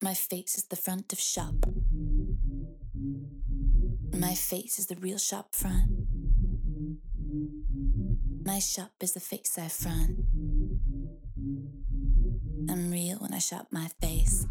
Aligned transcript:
My 0.00 0.14
face 0.14 0.56
is 0.56 0.64
the 0.64 0.76
front 0.76 1.12
of 1.12 1.18
shop. 1.18 1.54
My 4.16 4.34
face 4.34 4.78
is 4.78 4.86
the 4.86 4.94
real 4.94 5.18
shop 5.18 5.54
front. 5.54 5.90
My 8.44 8.60
shop 8.60 8.92
is 9.00 9.12
the 9.12 9.20
face 9.20 9.58
I 9.58 9.68
front. 9.68 10.20
I'm 12.70 12.90
real 12.92 13.18
when 13.18 13.34
I 13.34 13.38
shop 13.38 13.66
my 13.72 13.88
face. 14.00 14.46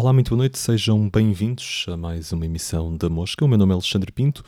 Olá, 0.00 0.12
muito 0.12 0.28
boa 0.28 0.38
noite, 0.38 0.56
sejam 0.60 1.10
bem-vindos 1.10 1.84
a 1.88 1.96
mais 1.96 2.30
uma 2.30 2.46
emissão 2.46 2.96
da 2.96 3.08
Mosca. 3.08 3.44
O 3.44 3.48
meu 3.48 3.58
nome 3.58 3.72
é 3.72 3.74
Alexandre 3.74 4.12
Pinto. 4.12 4.44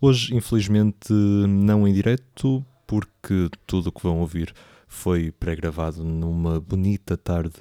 Hoje, 0.00 0.34
infelizmente, 0.34 1.12
não 1.12 1.86
em 1.86 1.92
direto, 1.92 2.64
porque 2.86 3.50
tudo 3.66 3.88
o 3.88 3.92
que 3.92 4.02
vão 4.02 4.20
ouvir 4.20 4.54
foi 4.88 5.30
pré-gravado 5.30 6.02
numa 6.02 6.58
bonita 6.58 7.18
tarde 7.18 7.52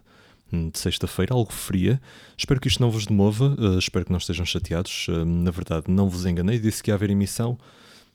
de 0.50 0.80
sexta-feira, 0.80 1.34
algo 1.34 1.52
fria. 1.52 2.02
Espero 2.38 2.62
que 2.62 2.70
isto 2.70 2.82
não 2.82 2.90
vos 2.90 3.06
demova, 3.06 3.58
eh, 3.60 3.78
espero 3.78 4.06
que 4.06 4.12
não 4.12 4.20
estejam 4.20 4.46
chateados. 4.46 5.08
Eh, 5.10 5.26
na 5.26 5.52
verdade, 5.52 5.88
não 5.90 6.08
vos 6.08 6.26
enganei, 6.26 6.58
disse 6.58 6.82
que 6.82 6.92
ia 6.92 6.96
haver 6.96 7.10
emissão, 7.10 7.60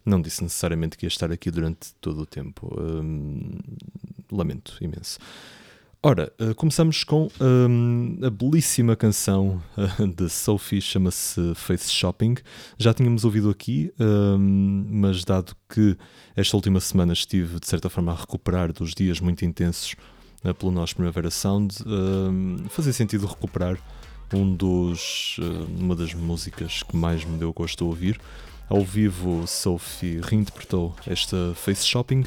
não 0.06 0.22
disse 0.22 0.42
necessariamente 0.42 0.96
que 0.96 1.04
ia 1.04 1.08
estar 1.08 1.30
aqui 1.30 1.50
durante 1.50 1.92
todo 2.00 2.22
o 2.22 2.26
tempo. 2.26 2.74
Hum, 2.80 3.58
lamento 4.32 4.78
imenso. 4.80 5.18
Ora, 6.00 6.32
eh, 6.38 6.54
começamos 6.54 7.02
com 7.02 7.28
hum, 7.40 8.20
a 8.22 8.30
belíssima 8.30 8.94
canção 8.94 9.60
eh, 9.76 10.06
de 10.06 10.30
Sophie, 10.30 10.80
chama-se 10.80 11.52
Face 11.56 11.90
Shopping. 11.90 12.36
Já 12.78 12.94
tínhamos 12.94 13.24
ouvido 13.24 13.50
aqui, 13.50 13.92
hum, 13.98 14.86
mas 14.88 15.24
dado 15.24 15.56
que 15.68 15.96
esta 16.36 16.56
última 16.56 16.78
semana 16.78 17.12
estive, 17.12 17.58
de 17.58 17.66
certa 17.66 17.90
forma, 17.90 18.12
a 18.12 18.14
recuperar 18.14 18.72
dos 18.72 18.94
dias 18.94 19.18
muito 19.18 19.44
intensos 19.44 19.96
eh, 20.44 20.52
pelo 20.52 20.70
nosso 20.70 20.94
Primavera 20.94 21.32
Sound, 21.32 21.74
hum, 21.84 22.58
fazia 22.68 22.92
sentido 22.92 23.26
recuperar 23.26 23.76
um 24.32 24.54
dos, 24.54 25.36
eh, 25.40 25.80
uma 25.80 25.96
das 25.96 26.14
músicas 26.14 26.84
que 26.84 26.96
mais 26.96 27.24
me 27.24 27.38
deu 27.38 27.52
gosto 27.52 27.78
de 27.78 27.84
ouvir. 27.84 28.20
Ao 28.68 28.84
vivo, 28.84 29.48
Sophie 29.48 30.20
reinterpretou 30.22 30.94
esta 31.08 31.54
Face 31.56 31.84
Shopping, 31.84 32.24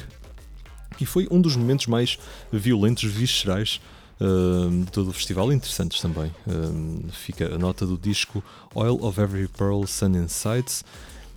e 1.00 1.06
foi 1.06 1.26
um 1.30 1.40
dos 1.40 1.56
momentos 1.56 1.86
mais 1.86 2.18
violentos, 2.52 3.04
viscerais 3.04 3.80
uh, 4.22 4.84
de 4.84 4.90
todo 4.90 5.08
o 5.08 5.12
festival, 5.12 5.52
interessantes 5.52 6.00
também. 6.00 6.32
Uh, 6.46 7.08
fica 7.12 7.54
a 7.54 7.58
nota 7.58 7.86
do 7.86 7.98
disco 7.98 8.42
Oil 8.74 9.02
of 9.04 9.20
Every 9.20 9.48
Pearl 9.48 9.84
Sun 9.84 10.16
Insights. 10.16 10.84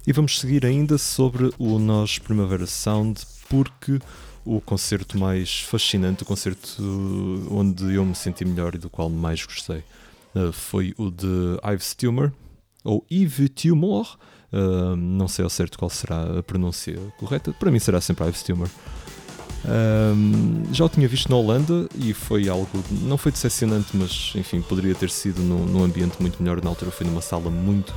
E 0.05 0.13
vamos 0.13 0.39
seguir 0.39 0.65
ainda 0.65 0.97
sobre 0.97 1.51
o 1.57 1.79
Nós 1.79 2.19
Primavera 2.19 2.67
Sound, 2.67 3.21
porque 3.49 3.99
o 4.45 4.61
concerto 4.61 5.17
mais 5.17 5.61
fascinante, 5.61 6.21
o 6.21 6.25
concerto 6.25 6.83
onde 7.49 7.95
eu 7.95 8.05
me 8.05 8.13
senti 8.13 8.45
melhor 8.45 8.75
e 8.75 8.77
do 8.77 8.89
qual 8.89 9.09
mais 9.09 9.43
gostei, 9.43 9.83
uh, 10.35 10.51
foi 10.51 10.93
o 10.97 11.09
de 11.09 11.59
Yves 11.73 11.95
Tumor, 11.95 12.31
ou 12.83 13.03
Yves 13.11 13.49
Tumor, 13.55 14.17
não 14.95 15.27
sei 15.27 15.43
ao 15.43 15.49
certo 15.49 15.77
qual 15.77 15.89
será 15.89 16.37
a 16.39 16.43
pronúncia 16.43 16.95
correta, 17.17 17.51
para 17.51 17.69
mim 17.69 17.79
será 17.79 17.99
sempre 17.99 18.25
Yves 18.25 18.43
Tumor. 18.43 18.69
Um, 19.67 20.63
já 20.71 20.85
o 20.85 20.89
tinha 20.89 21.07
visto 21.07 21.29
na 21.29 21.35
Holanda 21.35 21.87
e 21.95 22.13
foi 22.13 22.47
algo, 22.47 22.69
não 23.01 23.17
foi 23.17 23.31
decepcionante, 23.31 23.87
mas 23.95 24.33
enfim, 24.35 24.61
poderia 24.61 24.93
ter 24.93 25.09
sido 25.09 25.41
num, 25.41 25.65
num 25.65 25.83
ambiente 25.83 26.21
muito 26.21 26.41
melhor. 26.41 26.63
Na 26.63 26.69
altura 26.69 26.91
foi 26.91 27.05
numa 27.05 27.21
sala 27.21 27.49
muito, 27.49 27.93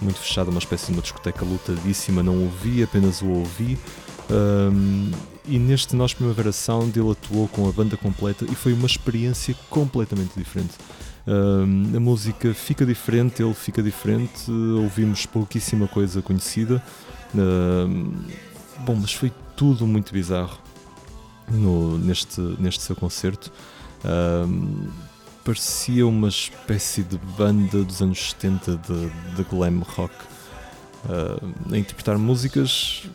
muito 0.00 0.18
fechada, 0.18 0.50
uma 0.50 0.60
espécie 0.60 0.86
de 0.86 0.92
uma 0.92 1.02
discoteca 1.02 1.44
lutadíssima. 1.44 2.22
Não 2.22 2.42
ouvi, 2.42 2.82
apenas 2.82 3.20
o 3.20 3.28
ouvi. 3.28 3.78
Um, 4.30 5.10
e 5.44 5.58
neste 5.58 5.96
Nós 5.96 6.14
Primavera 6.14 6.52
Sound 6.52 6.96
ele 6.96 7.10
atuou 7.10 7.48
com 7.48 7.68
a 7.68 7.72
banda 7.72 7.96
completa 7.96 8.44
e 8.44 8.54
foi 8.54 8.72
uma 8.72 8.86
experiência 8.86 9.56
completamente 9.68 10.32
diferente. 10.36 10.74
Um, 11.26 11.96
a 11.96 12.00
música 12.00 12.54
fica 12.54 12.86
diferente, 12.86 13.42
ele 13.42 13.54
fica 13.54 13.82
diferente, 13.82 14.50
ouvimos 14.50 15.26
pouquíssima 15.26 15.88
coisa 15.88 16.22
conhecida. 16.22 16.80
Um, 17.34 18.12
bom, 18.84 18.94
mas 18.94 19.12
foi 19.12 19.32
tudo 19.56 19.84
muito 19.84 20.12
bizarro 20.12 20.58
no, 21.52 21.98
neste, 21.98 22.40
neste 22.58 22.82
seu 22.82 22.96
concerto. 22.96 23.52
Um, 24.04 24.88
parecia 25.44 26.06
uma 26.06 26.28
espécie 26.28 27.02
de 27.02 27.18
banda 27.36 27.82
dos 27.84 28.00
anos 28.00 28.30
70 28.30 28.76
de, 28.76 29.36
de 29.36 29.44
glam 29.44 29.80
rock 29.80 30.14
uh, 31.04 31.72
a 31.72 31.78
interpretar 31.78 32.16
músicas 32.18 33.08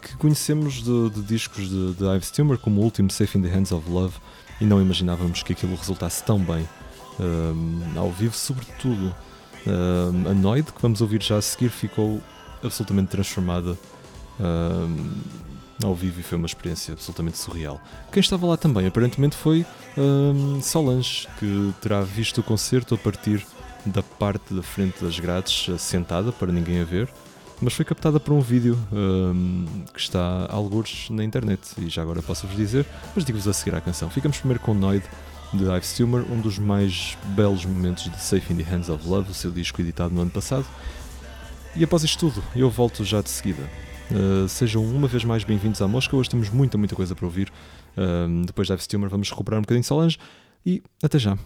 que 0.00 0.16
conhecemos 0.16 0.82
de, 0.82 1.10
de 1.10 1.22
discos 1.22 1.68
de, 1.68 1.94
de 1.94 2.04
Ives 2.04 2.30
Tumor, 2.30 2.58
como 2.58 2.80
o 2.80 2.84
último 2.84 3.10
Safe 3.10 3.38
in 3.38 3.42
the 3.42 3.48
Hands 3.48 3.72
of 3.72 3.88
Love, 3.88 4.14
e 4.60 4.64
não 4.64 4.80
imaginávamos 4.80 5.42
que 5.42 5.52
aquilo 5.52 5.74
resultasse 5.76 6.22
tão 6.22 6.38
bem 6.38 6.68
ao 7.96 8.10
vivo, 8.10 8.34
sobretudo. 8.34 9.14
Uh, 9.66 10.30
a 10.30 10.34
Noid, 10.34 10.70
que 10.72 10.82
vamos 10.82 11.00
ouvir 11.00 11.22
já 11.22 11.36
a 11.38 11.42
seguir, 11.42 11.70
ficou 11.70 12.20
absolutamente 12.62 13.08
transformada 13.08 13.78
ao 15.84 15.94
vivo 15.94 16.20
e 16.20 16.22
foi 16.22 16.38
uma 16.38 16.46
experiência 16.46 16.92
absolutamente 16.92 17.38
surreal. 17.38 17.80
Quem 18.12 18.20
estava 18.20 18.46
lá 18.46 18.56
também, 18.56 18.86
aparentemente, 18.86 19.36
foi 19.36 19.64
um, 19.96 20.60
Solange, 20.60 21.28
que 21.38 21.72
terá 21.80 22.00
visto 22.02 22.38
o 22.38 22.42
concerto 22.42 22.94
a 22.94 22.98
partir 22.98 23.46
da 23.86 24.02
parte 24.02 24.54
da 24.54 24.62
frente 24.62 25.04
das 25.04 25.18
grades, 25.18 25.68
sentada 25.80 26.32
para 26.32 26.50
ninguém 26.50 26.80
a 26.80 26.84
ver, 26.84 27.08
mas 27.60 27.74
foi 27.74 27.84
captada 27.84 28.18
por 28.18 28.32
um 28.32 28.40
vídeo 28.40 28.78
um, 28.92 29.66
que 29.92 30.00
está 30.00 30.46
a 30.48 30.54
algures 30.54 31.08
na 31.10 31.22
internet 31.22 31.60
e 31.78 31.88
já 31.88 32.02
agora 32.02 32.22
posso-vos 32.22 32.56
dizer, 32.56 32.86
mas 33.14 33.24
digo-vos 33.24 33.46
a 33.46 33.52
seguir 33.52 33.74
à 33.74 33.80
canção. 33.80 34.10
Ficamos 34.10 34.38
primeiro 34.38 34.62
com 34.62 34.74
Noid 34.74 35.04
de 35.52 35.64
Ives 35.64 35.92
Tumor, 35.92 36.24
um 36.30 36.40
dos 36.40 36.58
mais 36.58 37.16
belos 37.26 37.64
momentos 37.64 38.04
de 38.04 38.20
Safe 38.20 38.52
in 38.52 38.56
the 38.56 38.62
Hands 38.64 38.88
of 38.88 39.06
Love, 39.06 39.30
o 39.30 39.34
seu 39.34 39.50
disco 39.50 39.80
editado 39.80 40.14
no 40.14 40.22
ano 40.22 40.30
passado. 40.30 40.66
E 41.76 41.84
após 41.84 42.02
isto 42.04 42.18
tudo, 42.18 42.42
eu 42.54 42.70
volto 42.70 43.04
já 43.04 43.20
de 43.20 43.30
seguida. 43.30 43.68
Uh, 44.10 44.48
sejam 44.48 44.84
uma 44.84 45.08
vez 45.08 45.24
mais 45.24 45.44
bem-vindos 45.44 45.80
à 45.80 45.88
Mosca. 45.88 46.16
Hoje 46.16 46.28
temos 46.28 46.50
muita, 46.50 46.76
muita 46.76 46.94
coisa 46.94 47.14
para 47.14 47.24
ouvir. 47.24 47.50
Uh, 47.96 48.44
depois 48.44 48.68
da 48.68 48.76
Tumor, 48.76 49.08
vamos 49.08 49.30
recuperar 49.30 49.58
um 49.58 49.62
bocadinho 49.62 49.82
de 49.82 49.86
Solange 49.86 50.18
e 50.64 50.82
até 51.02 51.18
já. 51.18 51.38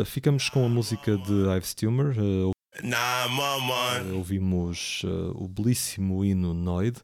Ora, 0.00 0.06
ficamos 0.06 0.48
com 0.48 0.64
a 0.64 0.68
música 0.68 1.18
de 1.18 1.46
Ives 1.54 1.74
Tumor. 1.74 2.14
Uh, 2.16 2.52
Uh, 4.02 4.16
ouvimos 4.16 5.02
uh, 5.04 5.32
o 5.34 5.46
belíssimo 5.46 6.24
hino 6.24 6.54
Noid. 6.54 7.02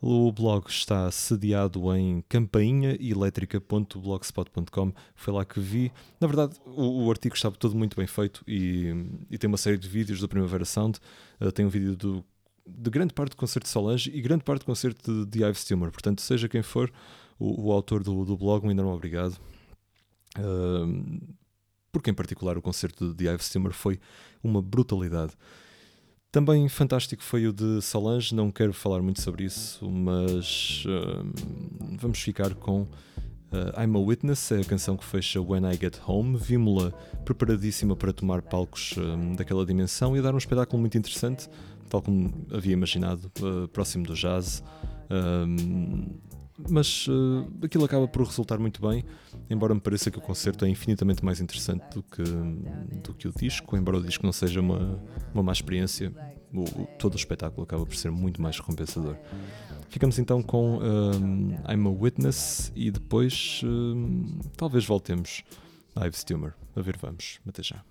O 0.00 0.32
blog 0.32 0.70
está 0.70 1.10
sediado 1.10 1.94
em 1.94 2.24
campainhaelétrica.blogspot.com. 2.30 4.92
Foi 5.14 5.34
lá 5.34 5.44
que 5.44 5.60
vi. 5.60 5.92
Na 6.18 6.26
verdade, 6.26 6.56
o, 6.64 7.04
o, 7.04 7.10
artigo 7.10 7.34
estava 7.34 7.54
todo 7.56 7.76
muito 7.76 7.94
bem 7.94 8.06
feito 8.06 8.42
e, 8.48 8.86
e 9.30 9.36
tem 9.36 9.46
uma 9.46 9.58
série 9.58 9.76
de 9.76 9.86
vídeos 9.86 10.20
do 10.20 10.28
Primavera 10.28 10.64
Sound. 10.64 10.98
Uh, 11.38 11.52
tem 11.52 11.66
um 11.66 11.68
vídeo 11.68 11.94
do, 11.94 12.24
de 12.66 12.88
grande 12.88 13.12
parte 13.12 13.32
do 13.32 13.36
concerto 13.36 13.66
de 13.66 13.70
Solange 13.70 14.10
e 14.10 14.18
grande 14.22 14.44
parte 14.44 14.60
do 14.60 14.64
concerto 14.64 15.26
de, 15.26 15.26
de 15.26 15.44
Ives 15.44 15.66
Tumor. 15.66 15.90
Portanto, 15.90 16.22
seja 16.22 16.48
quem 16.48 16.62
for 16.62 16.90
o, 17.38 17.66
o 17.66 17.72
autor 17.72 18.02
do, 18.02 18.24
do 18.24 18.34
blog, 18.34 18.66
um 18.66 18.70
enorme 18.70 18.92
obrigado. 18.92 19.38
Uh, 20.38 21.20
porque, 21.92 22.10
em 22.10 22.14
particular, 22.14 22.56
o 22.56 22.62
concerto 22.62 23.12
de 23.14 23.28
Ives 23.28 23.48
Tumor 23.50 23.72
foi 23.72 23.98
uma 24.42 24.62
brutalidade. 24.62 25.32
Também 26.32 26.68
fantástico 26.68 27.24
foi 27.24 27.48
o 27.48 27.52
de 27.52 27.82
Solange, 27.82 28.32
não 28.34 28.52
quero 28.52 28.72
falar 28.72 29.02
muito 29.02 29.20
sobre 29.20 29.44
isso, 29.44 29.90
mas 29.90 30.84
uh, 30.86 31.96
vamos 31.98 32.20
ficar 32.20 32.54
com 32.54 32.82
uh, 32.82 33.82
I'm 33.82 33.96
a 33.96 33.98
Witness, 33.98 34.52
é 34.52 34.60
a 34.60 34.64
canção 34.64 34.96
que 34.96 35.04
fecha 35.04 35.40
When 35.40 35.64
I 35.68 35.76
Get 35.76 35.98
Home. 36.06 36.38
Vimos-la 36.38 36.92
preparadíssima 37.24 37.96
para 37.96 38.12
tomar 38.12 38.42
palcos 38.42 38.92
uh, 38.92 39.36
daquela 39.36 39.66
dimensão 39.66 40.16
e 40.16 40.22
dar 40.22 40.32
um 40.32 40.38
espetáculo 40.38 40.78
muito 40.78 40.96
interessante, 40.96 41.48
tal 41.88 42.00
como 42.00 42.32
havia 42.52 42.74
imaginado, 42.74 43.28
próximo 43.72 44.06
do 44.06 44.14
jazz 44.14 44.62
mas 46.68 47.06
uh, 47.08 47.46
aquilo 47.62 47.84
acaba 47.84 48.06
por 48.06 48.26
resultar 48.26 48.58
muito 48.58 48.80
bem, 48.80 49.04
embora 49.48 49.74
me 49.74 49.80
pareça 49.80 50.10
que 50.10 50.18
o 50.18 50.20
concerto 50.20 50.64
é 50.64 50.68
infinitamente 50.68 51.24
mais 51.24 51.40
interessante 51.40 51.82
do 51.94 52.02
que, 52.02 52.22
do 53.02 53.14
que 53.14 53.28
o 53.28 53.32
disco, 53.32 53.76
embora 53.76 53.98
o 53.98 54.02
disco 54.02 54.24
não 54.24 54.32
seja 54.32 54.60
uma, 54.60 55.00
uma 55.32 55.42
má 55.42 55.52
experiência, 55.52 56.12
o, 56.52 56.86
todo 56.98 57.14
o 57.14 57.16
espetáculo 57.16 57.62
acaba 57.62 57.86
por 57.86 57.94
ser 57.94 58.10
muito 58.10 58.40
mais 58.42 58.58
recompensador. 58.58 59.16
Ficamos 59.88 60.18
então 60.18 60.40
com 60.40 60.78
um, 60.78 61.52
eh, 61.66 61.74
I'm 61.74 61.86
a 61.86 61.90
Witness 61.90 62.72
e 62.76 62.92
depois 62.92 63.60
eh, 63.64 64.46
talvez 64.56 64.84
voltemos 64.84 65.42
a 65.96 66.06
Ives 66.06 66.22
Tumor. 66.22 66.54
A 66.76 66.80
ver, 66.80 66.96
vamos. 66.96 67.40
Até 67.46 67.62
já. 67.62 67.82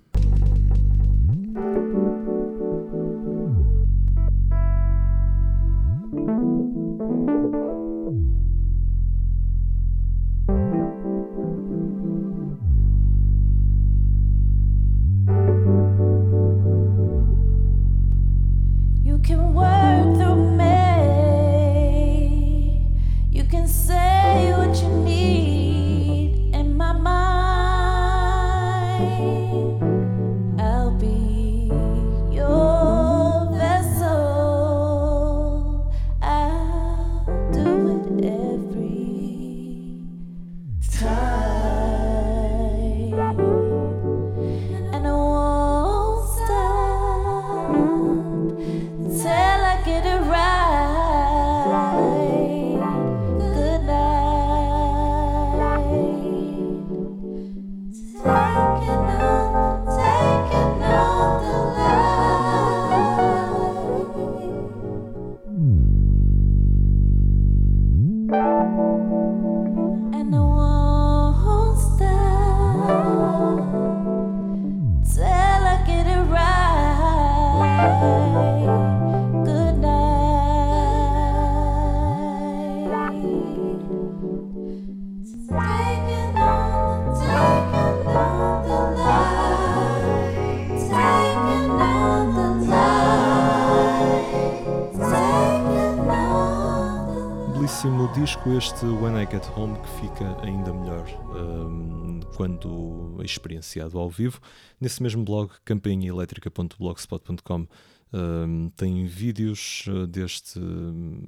Quando 102.39 103.19
experienciado 103.21 103.99
ao 103.99 104.09
vivo. 104.09 104.39
Nesse 104.79 105.03
mesmo 105.03 105.25
blog, 105.25 105.51
campainhaelétrica.blogspot.com 105.65 107.67
um, 108.13 108.71
tem 108.77 109.05
vídeos 109.05 109.83
uh, 109.89 110.07
deste, 110.07 110.57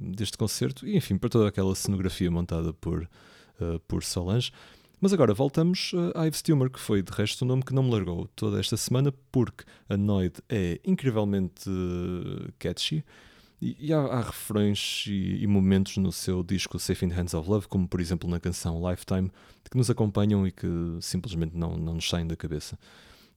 deste 0.00 0.38
concerto 0.38 0.88
e 0.88 0.96
enfim, 0.96 1.18
para 1.18 1.28
toda 1.28 1.48
aquela 1.48 1.74
cenografia 1.74 2.30
montada 2.30 2.72
por, 2.72 3.06
uh, 3.60 3.78
por 3.86 4.02
Solange. 4.02 4.52
Mas 5.02 5.12
agora 5.12 5.34
voltamos 5.34 5.92
a 6.14 6.26
Ives 6.26 6.40
Tumor, 6.40 6.70
que 6.70 6.80
foi 6.80 7.02
de 7.02 7.12
resto 7.12 7.42
o 7.42 7.44
nome 7.44 7.62
que 7.62 7.74
não 7.74 7.82
me 7.82 7.90
largou 7.90 8.26
toda 8.34 8.58
esta 8.58 8.78
semana, 8.78 9.12
porque 9.30 9.64
a 9.90 9.98
Noid 9.98 10.36
é 10.48 10.80
incrivelmente 10.82 11.68
catchy. 12.58 13.04
E, 13.64 13.92
há, 13.92 14.00
há, 14.00 14.20
refrões 14.22 15.04
e, 15.06 15.44
e, 15.44 15.46
momentos 15.46 15.96
no 15.96 16.10
seu 16.10 16.42
disco 16.42 16.80
Safe 16.80 17.06
in 17.06 17.10
the 17.10 17.14
Hands 17.14 17.32
of 17.32 17.48
Love, 17.48 17.68
como 17.68 17.86
por 17.86 18.00
exemplo 18.00 18.28
na 18.28 18.40
canção 18.40 18.90
Lifetime, 18.90 19.30
que 19.70 19.76
nos 19.76 19.88
acompanham 19.88 20.44
e 20.44 20.50
que 20.50 20.66
simplesmente 21.00 21.56
não, 21.56 21.76
não 21.76 21.94
nos 21.94 22.08
saem 22.08 22.26
da 22.26 22.34
cabeça. 22.34 22.76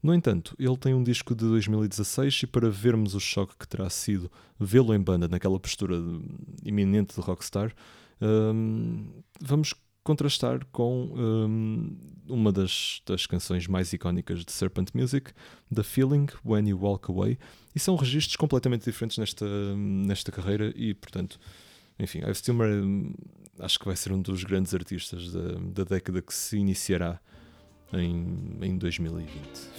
No 0.02 0.16
entanto, 0.16 0.56
ele 0.58 0.78
tem 0.78 0.96
um 0.96 1.04
disco 1.04 1.36
de 1.36 1.46
2016 1.46 2.42
e 2.42 2.48
para 2.48 2.72
vermos 2.72 3.14
o 3.14 3.20
choque 3.20 3.54
que 3.60 3.68
terá 3.68 3.88
sido 3.88 4.32
vê-lo 4.60 4.96
em 4.96 5.00
banda 5.00 5.28
naquela 5.28 5.60
postura 5.60 5.96
iminente 6.64 7.14
de 7.14 7.22
rockstar, 7.22 7.72
hum, 8.20 9.22
vamos 9.40 9.76
contrastar 10.04 10.66
com 10.72 11.12
um, 11.16 11.98
uma 12.28 12.52
das, 12.52 13.02
das 13.06 13.26
canções 13.28 13.68
mais 13.68 13.94
icónicas 13.94 14.44
de 14.44 14.52
Serpent 14.52 14.90
Music, 14.94 15.32
The 15.74 15.84
Feeling 15.84 16.28
When 16.44 16.70
You 16.70 16.80
Walk 16.80 17.12
Away, 17.12 17.38
e 17.76 17.80
são 17.80 17.96
registros 17.96 18.38
completamente 18.38 18.86
diferentes 18.86 19.18
nesta, 19.18 19.46
nesta 19.76 20.32
carreira 20.32 20.74
e, 20.76 20.94
portanto, 20.94 21.38
enfim, 22.00 22.20
Ives 22.20 22.42
Tilmer 22.42 22.70
acho 23.60 23.80
que 23.80 23.86
vai 23.86 23.96
ser 23.96 24.12
um 24.12 24.22
dos 24.22 24.44
grandes 24.44 24.74
artistas 24.74 25.32
da, 25.32 25.54
da 25.74 25.84
década 25.84 26.22
que 26.22 26.34
se 26.34 26.58
iniciará 26.58 27.20
em, 27.94 28.58
em 28.62 28.78
2020. 28.78 29.30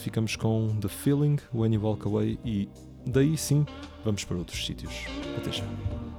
Ficamos 0.02 0.36
com 0.36 0.76
The 0.80 0.88
Feeling 0.88 1.38
When 1.52 1.74
You 1.74 1.82
Walk 1.82 2.06
Away 2.06 2.38
e 2.44 2.68
daí 3.06 3.36
sim 3.36 3.66
vamos 4.04 4.24
para 4.24 4.36
outros 4.36 4.64
sítios. 4.64 4.92
Até 5.36 5.52
já. 5.52 6.15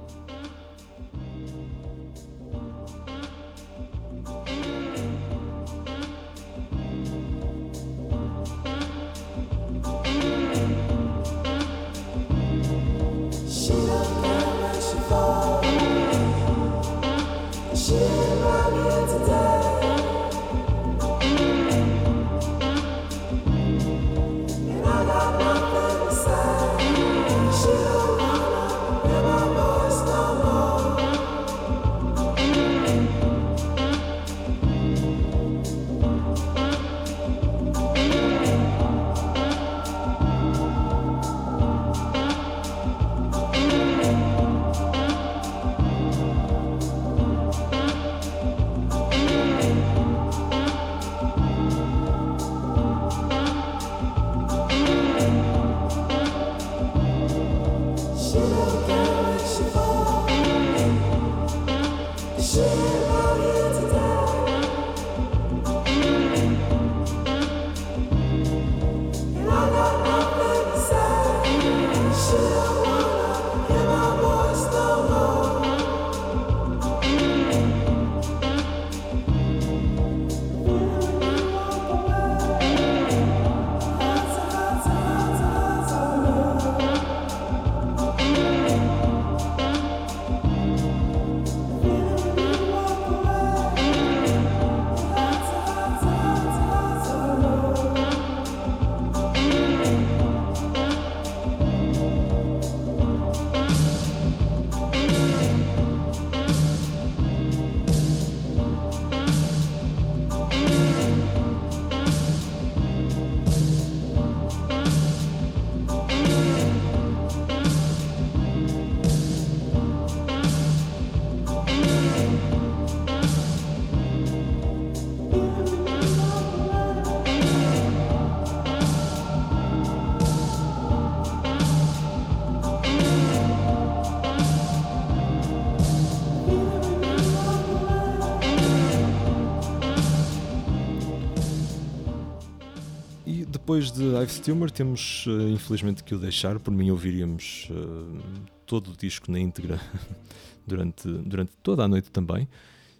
Depois 143.68 143.92
de 143.92 144.02
Ives 144.02 144.38
Tumor 144.38 144.70
temos 144.70 145.26
uh, 145.26 145.46
infelizmente 145.50 146.02
que 146.02 146.14
o 146.14 146.18
deixar, 146.18 146.58
por 146.58 146.70
mim 146.70 146.90
ouviríamos 146.90 147.68
uh, 147.70 148.18
todo 148.64 148.92
o 148.92 148.96
disco 148.96 149.30
na 149.30 149.38
íntegra 149.38 149.78
durante, 150.66 151.06
durante 151.06 151.52
toda 151.62 151.84
a 151.84 151.88
noite 151.88 152.10
também. 152.10 152.48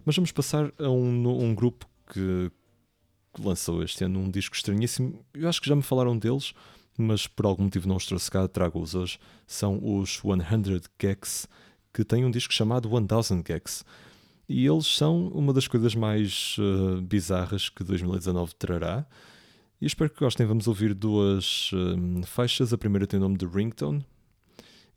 Mas 0.04 0.14
vamos 0.14 0.30
passar 0.30 0.70
a 0.78 0.90
um, 0.90 1.42
um 1.42 1.54
grupo 1.54 1.86
que, 2.12 2.52
que 3.32 3.42
lançou 3.42 3.82
este 3.82 4.04
ano 4.04 4.20
um 4.20 4.30
disco 4.30 4.54
estranhíssimo. 4.54 5.24
Eu 5.32 5.48
acho 5.48 5.58
que 5.58 5.70
já 5.70 5.74
me 5.74 5.80
falaram 5.80 6.18
deles, 6.18 6.52
mas 6.98 7.26
por 7.26 7.46
algum 7.46 7.62
motivo 7.62 7.88
não 7.88 7.96
os 7.96 8.04
trouxe 8.04 8.30
cá, 8.30 8.46
trago-os 8.46 8.94
hoje. 8.94 9.18
São 9.46 9.80
os 9.82 10.20
100 10.20 10.82
Gex, 11.00 11.48
que 11.94 12.04
têm 12.04 12.26
um 12.26 12.30
disco 12.30 12.52
chamado 12.52 12.90
1000 12.90 13.42
Gex. 13.46 13.86
E 14.46 14.66
eles 14.66 14.86
são 14.86 15.28
uma 15.28 15.54
das 15.54 15.66
coisas 15.66 15.94
mais 15.94 16.56
uh, 16.58 17.00
bizarras 17.00 17.70
que 17.70 17.82
2019 17.82 18.54
trará. 18.54 19.06
E 19.80 19.86
espero 19.86 20.10
que 20.10 20.18
gostem. 20.18 20.46
Vamos 20.46 20.66
ouvir 20.66 20.92
duas 20.92 21.70
uh, 21.72 22.26
faixas. 22.26 22.72
A 22.72 22.78
primeira 22.78 23.06
tem 23.06 23.18
o 23.18 23.22
nome 23.22 23.36
de 23.36 23.46
Ringtone 23.46 24.04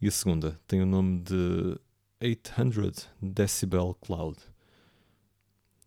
e 0.02 0.08
a 0.08 0.12
segunda 0.12 0.60
tem 0.66 0.82
o 0.82 0.86
nome 0.86 1.20
de 1.20 1.80
800 2.20 3.08
Decibel 3.22 3.96
Cloud. 4.02 4.40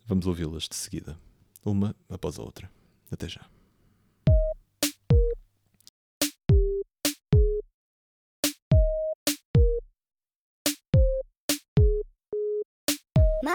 Vamos 0.06 0.26
ouvi-las 0.26 0.68
de 0.68 0.76
seguida, 0.76 1.18
uma 1.64 1.96
após 2.08 2.38
a 2.38 2.42
outra. 2.42 2.70
Até 3.10 3.28
já. 3.28 3.44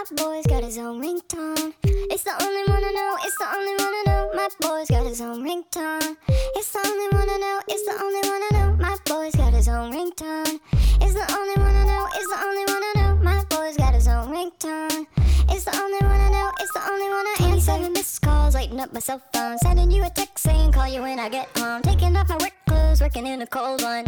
My 0.00 0.16
boy's 0.16 0.46
got 0.46 0.64
his 0.64 0.78
own 0.78 0.98
ringtone. 0.98 1.74
It's 1.84 2.22
the 2.22 2.32
only 2.32 2.72
one 2.72 2.82
I 2.82 2.90
know. 2.90 3.18
It's 3.22 3.36
the 3.36 3.44
only 3.44 3.72
one 3.84 3.92
I 3.92 4.02
know. 4.06 4.30
My 4.34 4.48
boy's 4.58 4.88
got 4.88 5.04
his 5.04 5.20
own 5.20 5.44
ringtone. 5.44 6.16
It's 6.56 6.72
the 6.72 6.78
only 6.78 7.08
one 7.12 7.28
I 7.28 7.36
know. 7.36 7.60
It's 7.68 7.84
the 7.84 8.02
only 8.02 8.22
one 8.26 8.40
I 8.40 8.50
know. 8.52 8.76
My 8.76 8.96
boy's 9.04 9.34
got 9.34 9.52
his 9.52 9.68
own 9.68 9.92
ringtone. 9.92 10.58
It's 11.02 11.12
the 11.12 11.26
only 11.36 11.54
one 11.60 11.76
I 11.76 11.84
know. 11.84 12.08
It's 12.14 12.32
the 12.32 12.40
only 12.40 12.64
one 12.72 12.82
I 12.82 12.92
know. 12.96 13.16
My 13.22 13.44
boy's 13.50 13.76
got 13.76 13.92
his 13.92 14.08
own 14.08 14.32
ringtone. 14.32 15.06
It's 15.50 15.64
the 15.64 15.76
only 15.76 15.98
one 16.00 16.20
I 16.20 16.30
know. 16.30 16.50
It's 16.58 16.72
the 16.72 16.80
only 16.80 17.08
one 17.10 17.26
I 17.26 17.34
27 17.36 17.92
missed 17.92 18.22
calls, 18.22 18.54
lighting 18.54 18.80
up 18.80 18.94
my 18.94 19.00
cell 19.00 19.20
phone. 19.34 19.58
Sending 19.58 19.90
you 19.90 20.02
a 20.02 20.08
text 20.08 20.38
saying, 20.44 20.72
call 20.72 20.88
you 20.88 21.02
when 21.02 21.18
I 21.18 21.28
get 21.28 21.46
home. 21.58 21.82
Taking 21.82 22.16
off 22.16 22.26
my 22.30 22.38
work 22.38 22.54
clothes, 22.66 23.02
working 23.02 23.26
in 23.26 23.42
a 23.42 23.46
cold 23.46 23.82
one. 23.82 24.06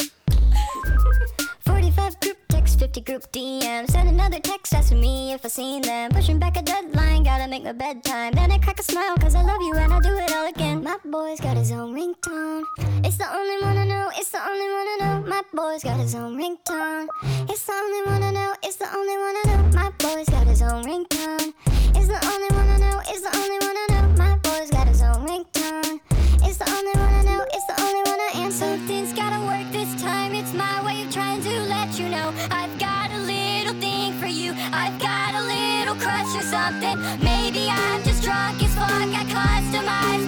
45 1.60 2.18
group 2.18 2.37
50 2.78 3.00
group 3.00 3.22
DM. 3.32 3.90
Send 3.90 4.08
another 4.08 4.38
text 4.38 4.72
asking 4.72 5.00
me 5.00 5.32
if 5.32 5.44
I 5.44 5.48
seen 5.48 5.82
them. 5.82 6.12
Pushing 6.12 6.38
back 6.38 6.56
a 6.56 6.62
deadline, 6.62 7.24
gotta 7.24 7.48
make 7.48 7.64
my 7.64 7.72
bedtime. 7.72 8.32
Then 8.34 8.52
I 8.52 8.58
crack 8.58 8.78
a 8.78 8.84
smile, 8.84 9.16
cause 9.16 9.34
I 9.34 9.42
love 9.42 9.60
you 9.60 9.74
and 9.74 9.92
I 9.92 9.98
do 9.98 10.16
it 10.16 10.32
all 10.32 10.46
again. 10.46 10.84
My 10.84 10.96
boy's 11.04 11.40
got 11.40 11.56
his 11.56 11.72
own 11.72 11.92
ringtone. 11.92 12.62
It's 13.04 13.16
the 13.16 13.26
only 13.34 13.64
one 13.64 13.76
I 13.76 13.84
know, 13.84 14.10
it's 14.16 14.30
the 14.30 14.38
only 14.38 14.68
one 14.76 14.86
I 14.94 14.96
know. 15.00 15.26
My 15.26 15.42
boy's 15.52 15.82
got 15.82 15.98
his 15.98 16.14
own 16.14 16.36
ringtone. 16.38 17.08
It's 17.50 17.66
the 17.66 17.72
only 17.72 18.02
one 18.12 18.22
I 18.22 18.30
know, 18.30 18.54
it's 18.62 18.76
the 18.76 18.88
only 18.94 19.16
one 19.18 19.34
I 19.34 19.42
know. 19.46 19.62
My 19.74 19.90
boy's 19.98 20.28
got 20.28 20.46
his 20.46 20.62
own 20.62 20.84
ringtone. 20.84 21.52
It's 21.96 22.06
the 22.06 22.20
only 22.30 22.48
one 22.54 22.68
I 22.68 22.78
know, 22.78 23.00
it's 23.08 23.22
the 23.22 23.36
only 23.36 23.58
one 23.66 23.76
I 23.76 23.86
know. 23.90 24.08
My 24.16 24.36
boy's 24.36 24.70
got 24.70 24.86
his 24.86 25.02
own 25.02 25.26
ringtone. 25.26 25.98
It's 26.46 26.58
the 26.58 26.70
only 26.70 26.94
one 26.94 27.12
I 27.12 27.22
know, 27.22 27.44
it's 27.52 27.66
the 27.66 27.82
only 27.82 28.02
one 28.08 28.20
I 28.20 28.30
am. 28.36 28.52
Something's 28.52 29.12
gotta 29.12 29.44
work 29.46 29.66
this 29.72 30.00
time. 30.00 30.32
It's 30.34 30.54
my 30.54 30.84
way 30.86 31.07
you 31.98 32.08
know 32.08 32.32
I've 32.50 32.78
got 32.78 33.10
a 33.10 33.18
little 33.18 33.74
thing 33.80 34.12
for 34.20 34.26
you. 34.26 34.52
I've 34.72 34.98
got 35.00 35.34
a 35.34 35.42
little 35.42 35.96
crush 35.96 36.32
or 36.36 36.42
something. 36.42 36.96
Maybe 37.20 37.68
I'm 37.68 38.02
just 38.04 38.22
drunk 38.22 38.62
as 38.62 38.72
fuck. 38.74 39.10
I 39.20 39.24
customize 39.34 40.27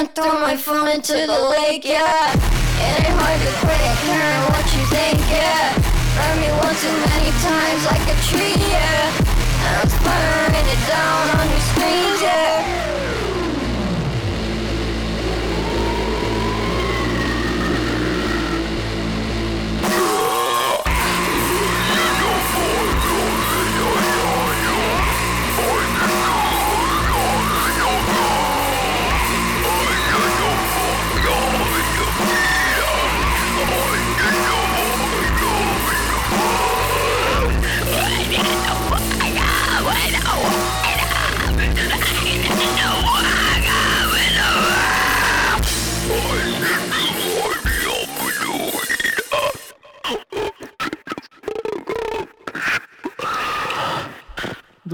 and 0.00 0.14
throw 0.14 0.32
my 0.40 0.56
phone 0.56 0.88
into 0.88 1.12
the 1.12 1.40
lake, 1.52 1.84
yeah. 1.84 2.32
It 2.32 3.04
ain't 3.04 3.16
hard 3.20 3.40
to 3.44 3.52
quit, 3.60 3.96
caring 4.08 4.44
what 4.48 4.66
you 4.72 4.82
think, 4.88 5.20
yeah. 5.28 5.76
Burn 6.16 6.36
me 6.40 6.48
one 6.56 6.76
too 6.80 6.96
many 7.04 7.30
times 7.44 7.82
like 7.84 8.04
a 8.08 8.16
tree, 8.24 8.56
yeah. 8.72 9.12
I'm 9.68 9.88
it 10.72 10.80
down 10.88 11.49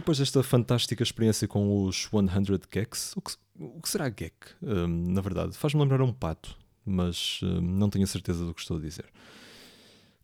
depois 0.07 0.19
desta 0.19 0.40
fantástica 0.40 1.03
experiência 1.03 1.49
com 1.49 1.83
os 1.83 2.09
100 2.12 2.61
Geeks, 2.73 3.12
o 3.16 3.21
que, 3.21 3.33
o 3.59 3.81
que 3.83 3.88
será 3.88 4.09
Geek? 4.09 4.37
Hum, 4.62 5.12
na 5.12 5.21
verdade, 5.21 5.57
faz-me 5.57 5.81
lembrar 5.81 6.01
um 6.01 6.12
pato, 6.12 6.57
mas 6.85 7.40
hum, 7.42 7.61
não 7.61 7.90
tenho 7.90 8.05
a 8.05 8.07
certeza 8.07 8.45
do 8.45 8.55
que 8.55 8.61
estou 8.61 8.77
a 8.77 8.81
dizer. 8.81 9.05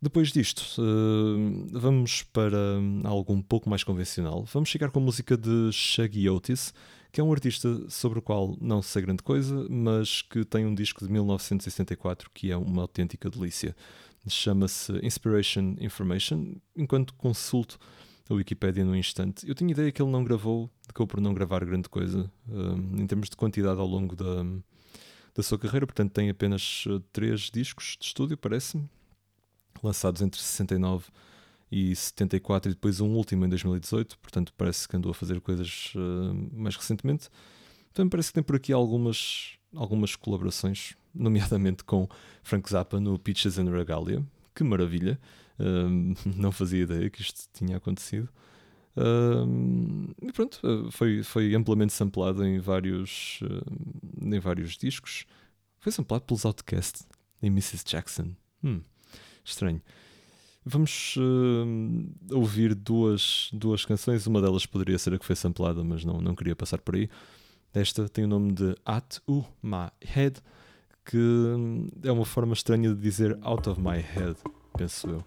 Depois 0.01 0.31
disto, 0.31 0.63
hum, 0.81 1.67
vamos 1.73 2.23
para 2.23 2.57
algo 3.03 3.33
um 3.33 3.43
pouco 3.43 3.69
mais 3.69 3.83
convencional. 3.83 4.45
Vamos 4.53 4.69
chegar 4.69 4.89
com 4.93 5.01
a 5.01 5.03
música 5.03 5.37
de 5.37 5.73
Shaggy 5.73 6.31
Otis, 6.31 6.73
que 7.11 7.21
é 7.21 7.25
um 7.25 7.33
artista 7.33 7.91
sobre 7.91 8.21
o 8.21 8.23
qual 8.23 8.57
não 8.61 8.83
sei 8.83 9.03
grande 9.03 9.25
coisa, 9.25 9.67
mas 9.69 10.23
que 10.23 10.45
tem 10.45 10.65
um 10.65 10.77
disco 10.77 11.05
de 11.05 11.11
1964 11.11 12.31
que 12.33 12.53
é 12.53 12.57
uma 12.57 12.83
autêntica 12.83 13.29
delícia. 13.29 13.75
Chama-se 14.29 14.93
Inspiration 15.05 15.75
Information. 15.81 16.55
Enquanto 16.77 17.15
consulto 17.15 17.81
a 18.33 18.37
Wikipédia 18.37 18.85
no 18.85 18.97
instante, 18.97 19.49
eu 19.49 19.55
tinha 19.55 19.71
ideia 19.71 19.93
que 19.93 20.01
ele 20.01 20.11
não 20.11 20.25
gravou, 20.25 20.71
acabou 20.89 21.07
por 21.07 21.21
não 21.21 21.35
gravar 21.35 21.65
grande 21.65 21.89
coisa 21.89 22.31
um, 22.49 23.01
em 23.01 23.07
termos 23.07 23.29
de 23.29 23.37
quantidade 23.37 23.79
ao 23.79 23.87
longo 23.87 24.17
da, 24.17 24.45
da 25.35 25.43
sua 25.43 25.59
carreira, 25.59 25.87
portanto 25.87 26.13
tem 26.13 26.31
apenas 26.31 26.85
uh, 26.87 27.01
três 27.13 27.51
discos 27.51 27.97
de 27.99 28.07
estúdio, 28.07 28.37
parece-me, 28.37 28.89
lançados 29.83 30.23
entre 30.23 30.41
69 30.41 31.07
e 31.71 31.97
74 31.97 32.71
e 32.71 32.75
depois 32.75 33.01
um 33.01 33.15
último 33.15 33.45
em 33.47 33.49
2018, 33.49 34.19
portanto 34.19 34.53
parece 34.57 34.87
que 34.87 34.97
andou 34.97 35.11
a 35.11 35.15
fazer 35.15 35.41
coisas 35.41 35.93
uh, 35.97 36.51
mais 36.53 36.77
recentemente. 36.77 37.29
Também 37.95 38.11
parece 38.11 38.29
que 38.29 38.35
tem 38.35 38.43
por 38.43 38.57
aqui 38.57 38.73
algumas, 38.73 39.59
algumas 39.75 40.17
colaborações, 40.17 40.95
nomeadamente 41.15 41.85
com 41.85 42.09
Frank 42.43 42.71
Zappa 42.71 43.01
no 43.01 43.19
Peaches 43.19 43.59
and 43.59 43.71
Regalia, 43.71 44.23
que 44.55 44.63
maravilha, 44.63 45.19
não 46.37 46.53
fazia 46.53 46.83
ideia 46.83 47.11
que 47.11 47.23
isto 47.23 47.49
tinha 47.53 47.77
acontecido. 47.77 48.29
E 50.21 50.33
pronto, 50.33 50.61
foi, 50.91 51.23
foi 51.23 51.55
amplamente 51.55 51.93
samplado 51.93 52.45
em 52.45 52.59
vários, 52.59 53.41
em 54.21 54.39
vários 54.39 54.77
discos. 54.77 55.25
Foi 55.81 55.91
samplado 55.91 56.25
pelos 56.25 56.45
Outcast 56.45 57.05
em 57.43 57.49
Mrs. 57.49 57.85
Jackson. 57.85 58.31
Hum, 58.63 58.81
estranho. 59.45 59.83
Vamos 60.65 61.17
uh, 61.17 62.37
ouvir 62.37 62.75
duas, 62.75 63.51
duas 63.53 63.85
canções. 63.85 64.27
Uma 64.27 64.41
delas 64.41 64.65
poderia 64.65 64.97
ser 64.99 65.15
a 65.15 65.19
que 65.19 65.27
foi 65.27 65.35
samplada, 65.35 65.83
mas 65.83 66.05
não, 66.05 66.21
não 66.21 66.37
queria 66.37 66.55
passar 66.55 66.79
por 66.79 66.95
aí. 66.95 67.11
Esta 67.75 68.09
tem 68.09 68.25
o 68.25 68.29
nome 68.29 68.53
de 68.53 68.77
At 68.85 69.19
U 69.27 69.45
My 69.63 69.91
Head, 70.01 70.41
que 71.05 71.19
é 72.05 72.13
uma 72.13 72.25
forma 72.25 72.53
estranha 72.53 72.95
de 72.95 73.01
dizer 73.01 73.37
Out 73.43 73.69
of 73.71 73.81
My 73.81 73.99
Head, 73.99 74.37
penso 74.77 75.09
eu. 75.09 75.25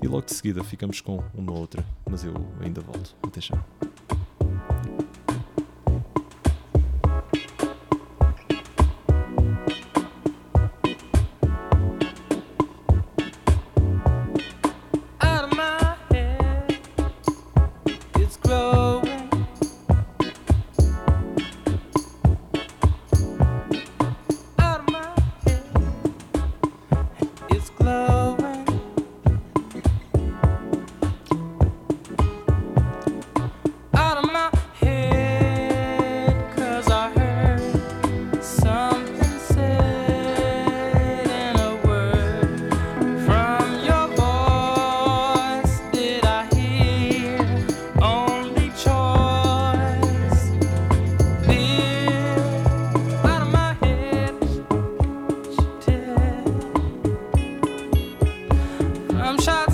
E 0.00 0.06
logo 0.06 0.26
de 0.26 0.34
seguida 0.34 0.62
ficamos 0.64 1.00
com 1.00 1.22
uma 1.34 1.52
outra, 1.52 1.84
mas 2.08 2.24
eu 2.24 2.34
ainda 2.60 2.80
volto. 2.80 3.14
Até 3.22 3.40
já. 3.40 3.56
them 59.32 59.40
shots. 59.40 59.71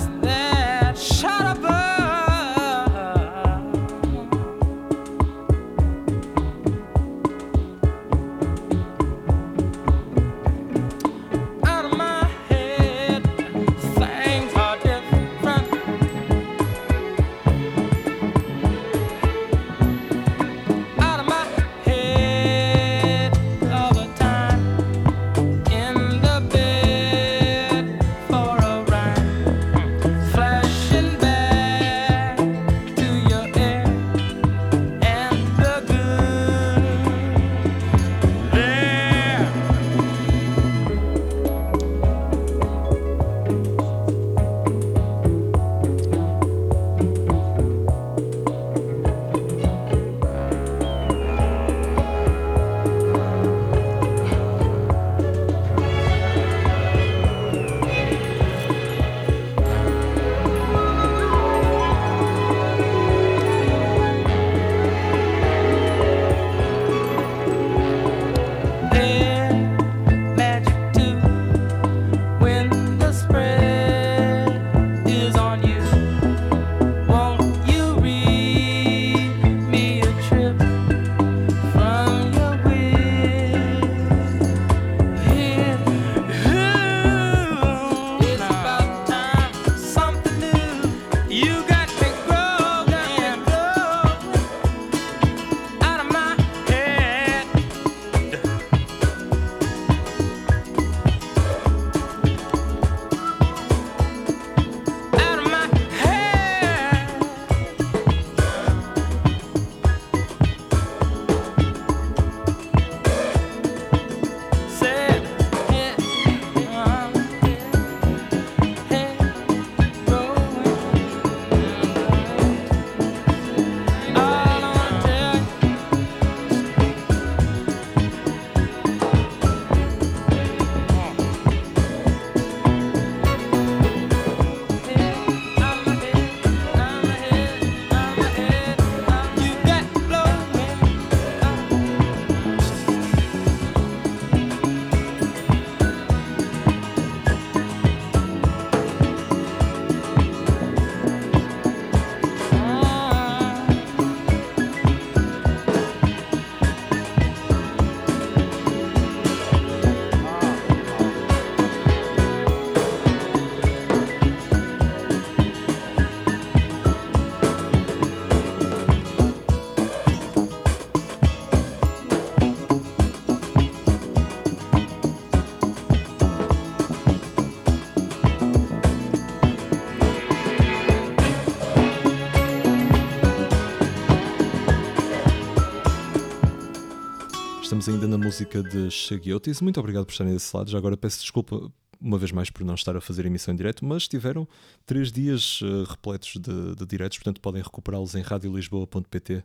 Música 188.28 188.62
de 188.62 188.90
Shagiotis. 188.90 189.62
Muito 189.62 189.80
obrigado 189.80 190.04
por 190.04 190.12
estarem 190.12 190.34
desse 190.34 190.54
lado. 190.54 190.68
Já 190.68 190.76
agora 190.76 190.98
peço 190.98 191.22
desculpa 191.22 191.72
uma 191.98 192.18
vez 192.18 192.30
mais 192.30 192.50
por 192.50 192.62
não 192.62 192.74
estar 192.74 192.94
a 192.94 193.00
fazer 193.00 193.24
emissão 193.24 193.54
em 193.54 193.56
direto, 193.56 193.86
mas 193.86 194.06
tiveram 194.06 194.46
três 194.84 195.10
dias 195.10 195.62
uh, 195.62 195.84
repletos 195.84 196.34
de, 196.38 196.74
de 196.76 196.86
diretos, 196.86 197.16
portanto 197.16 197.40
podem 197.40 197.62
recuperá-los 197.62 198.14
em 198.14 198.20
radiolisboa.pt. 198.20 199.42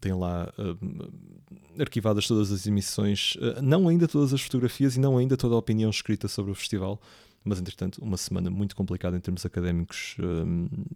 Tem 0.00 0.12
lá 0.14 0.52
arquivadas 1.78 2.26
todas 2.26 2.50
as 2.50 2.66
emissões, 2.66 3.36
uh, 3.36 3.62
não 3.62 3.86
ainda 3.86 4.08
todas 4.08 4.34
as 4.34 4.42
fotografias 4.42 4.96
e 4.96 5.00
não 5.00 5.16
ainda 5.16 5.36
toda 5.36 5.54
a 5.54 5.58
opinião 5.58 5.90
escrita 5.90 6.26
sobre 6.26 6.50
o 6.50 6.56
festival, 6.56 7.00
mas 7.44 7.60
entretanto, 7.60 8.02
uma 8.02 8.16
semana 8.16 8.50
muito 8.50 8.74
complicada 8.74 9.16
em 9.16 9.20
termos 9.20 9.46
académicos 9.46 10.16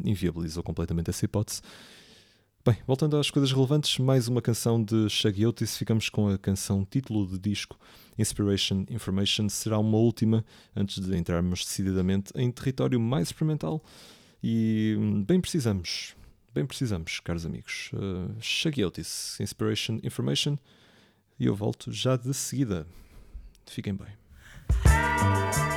inviabilizou 0.04 0.64
completamente 0.64 1.08
essa 1.08 1.24
hipótese. 1.24 1.62
Bem, 2.64 2.76
voltando 2.86 3.16
às 3.16 3.28
coisas 3.28 3.50
relevantes, 3.50 3.98
mais 3.98 4.28
uma 4.28 4.40
canção 4.40 4.80
de 4.80 5.08
Shaggy 5.08 5.44
Otis, 5.44 5.76
ficamos 5.76 6.08
com 6.08 6.28
a 6.28 6.38
canção 6.38 6.84
título 6.88 7.26
de 7.26 7.36
disco 7.36 7.76
Inspiration 8.16 8.84
Information, 8.88 9.48
será 9.48 9.80
uma 9.80 9.98
última 9.98 10.44
antes 10.76 11.04
de 11.04 11.16
entrarmos 11.16 11.64
decididamente 11.64 12.32
em 12.36 12.52
território 12.52 13.00
mais 13.00 13.28
experimental 13.28 13.82
e 14.40 14.94
hum, 14.96 15.24
bem 15.24 15.40
precisamos, 15.40 16.14
bem 16.54 16.64
precisamos, 16.64 17.18
caros 17.18 17.44
amigos. 17.44 17.90
Uh, 17.94 18.32
Shaggy 18.40 18.84
Otis, 18.84 19.40
Inspiration 19.40 19.98
Information 20.04 20.56
e 21.40 21.46
eu 21.46 21.56
volto 21.56 21.90
já 21.90 22.16
de 22.16 22.32
seguida. 22.32 22.86
Fiquem 23.66 23.92
bem. 23.92 25.71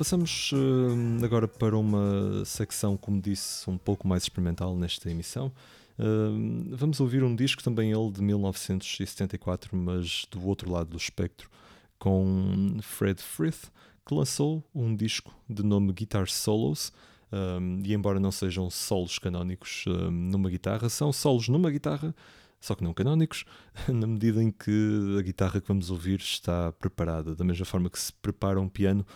Passamos 0.00 0.50
eh, 0.54 1.24
agora 1.26 1.46
para 1.46 1.76
uma 1.76 2.42
secção, 2.46 2.96
como 2.96 3.20
disse, 3.20 3.68
um 3.68 3.76
pouco 3.76 4.08
mais 4.08 4.22
experimental 4.22 4.74
nesta 4.74 5.10
emissão. 5.10 5.52
Eh, 5.98 6.74
vamos 6.74 7.00
ouvir 7.00 7.22
um 7.22 7.36
disco 7.36 7.62
também 7.62 7.92
ele 7.92 8.10
de 8.10 8.22
1974, 8.22 9.76
mas 9.76 10.24
do 10.30 10.42
outro 10.46 10.72
lado 10.72 10.88
do 10.88 10.96
espectro, 10.96 11.50
com 11.98 12.78
Fred 12.80 13.20
Frith, 13.20 13.70
que 14.06 14.14
lançou 14.14 14.64
um 14.74 14.96
disco 14.96 15.34
de 15.46 15.62
nome 15.62 15.92
Guitar 15.92 16.30
Solos. 16.30 16.94
Um, 17.30 17.82
e 17.84 17.92
embora 17.92 18.18
não 18.18 18.32
sejam 18.32 18.70
solos 18.70 19.18
canónicos 19.18 19.84
um, 19.86 20.10
numa 20.10 20.48
guitarra, 20.48 20.88
são 20.88 21.12
solos 21.12 21.46
numa 21.48 21.70
guitarra, 21.70 22.12
só 22.58 22.74
que 22.74 22.82
não 22.82 22.94
canónicos, 22.94 23.44
na 23.86 24.06
medida 24.06 24.42
em 24.42 24.50
que 24.50 25.16
a 25.18 25.22
guitarra 25.22 25.60
que 25.60 25.68
vamos 25.68 25.90
ouvir 25.90 26.20
está 26.20 26.72
preparada, 26.72 27.36
da 27.36 27.44
mesma 27.44 27.66
forma 27.66 27.90
que 27.90 28.00
se 28.00 28.12
prepara 28.14 28.58
um 28.58 28.68
piano, 28.68 29.06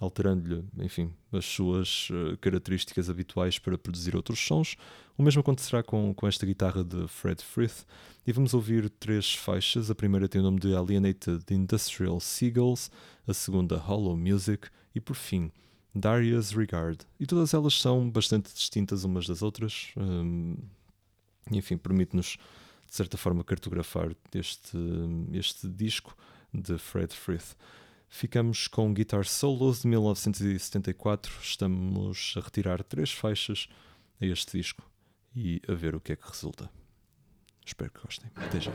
alterando-lhe, 0.00 0.64
enfim, 0.78 1.12
as 1.32 1.44
suas 1.44 2.08
uh, 2.10 2.36
características 2.38 3.08
habituais 3.08 3.58
para 3.58 3.78
produzir 3.78 4.16
outros 4.16 4.38
sons. 4.40 4.76
O 5.16 5.22
mesmo 5.22 5.40
acontecerá 5.40 5.82
com, 5.82 6.12
com 6.12 6.26
esta 6.26 6.44
guitarra 6.44 6.82
de 6.82 7.06
Fred 7.06 7.42
Frith. 7.42 7.84
E 8.26 8.32
vamos 8.32 8.54
ouvir 8.54 8.90
três 8.90 9.34
faixas. 9.34 9.90
A 9.90 9.94
primeira 9.94 10.28
tem 10.28 10.40
o 10.40 10.44
nome 10.44 10.58
de 10.58 10.74
Alienated 10.74 11.44
Industrial 11.50 12.18
Seagulls, 12.18 12.90
a 13.26 13.32
segunda 13.32 13.76
Hollow 13.76 14.16
Music 14.16 14.68
e, 14.94 15.00
por 15.00 15.14
fim, 15.14 15.52
Darius 15.94 16.50
Regard. 16.50 16.98
E 17.20 17.26
todas 17.26 17.54
elas 17.54 17.74
são 17.74 18.10
bastante 18.10 18.52
distintas 18.52 19.04
umas 19.04 19.26
das 19.26 19.42
outras. 19.42 19.92
Um, 19.96 20.56
enfim, 21.52 21.76
permite-nos, 21.76 22.36
de 22.86 22.94
certa 22.94 23.16
forma, 23.16 23.44
cartografar 23.44 24.10
este, 24.34 24.76
este 25.32 25.68
disco 25.68 26.16
de 26.52 26.76
Fred 26.78 27.14
Frith. 27.14 27.54
Ficamos 28.16 28.68
com 28.68 28.94
Guitar 28.94 29.26
Solos 29.26 29.82
de 29.82 29.88
1974. 29.88 31.32
Estamos 31.42 32.34
a 32.36 32.40
retirar 32.40 32.84
três 32.84 33.10
faixas 33.10 33.66
a 34.20 34.24
este 34.24 34.56
disco 34.56 34.88
e 35.34 35.60
a 35.66 35.72
ver 35.72 35.96
o 35.96 36.00
que 36.00 36.12
é 36.12 36.16
que 36.16 36.24
resulta. 36.24 36.70
Espero 37.66 37.90
que 37.90 38.00
gostem. 38.00 38.30
Até 38.36 38.60
já. 38.60 38.72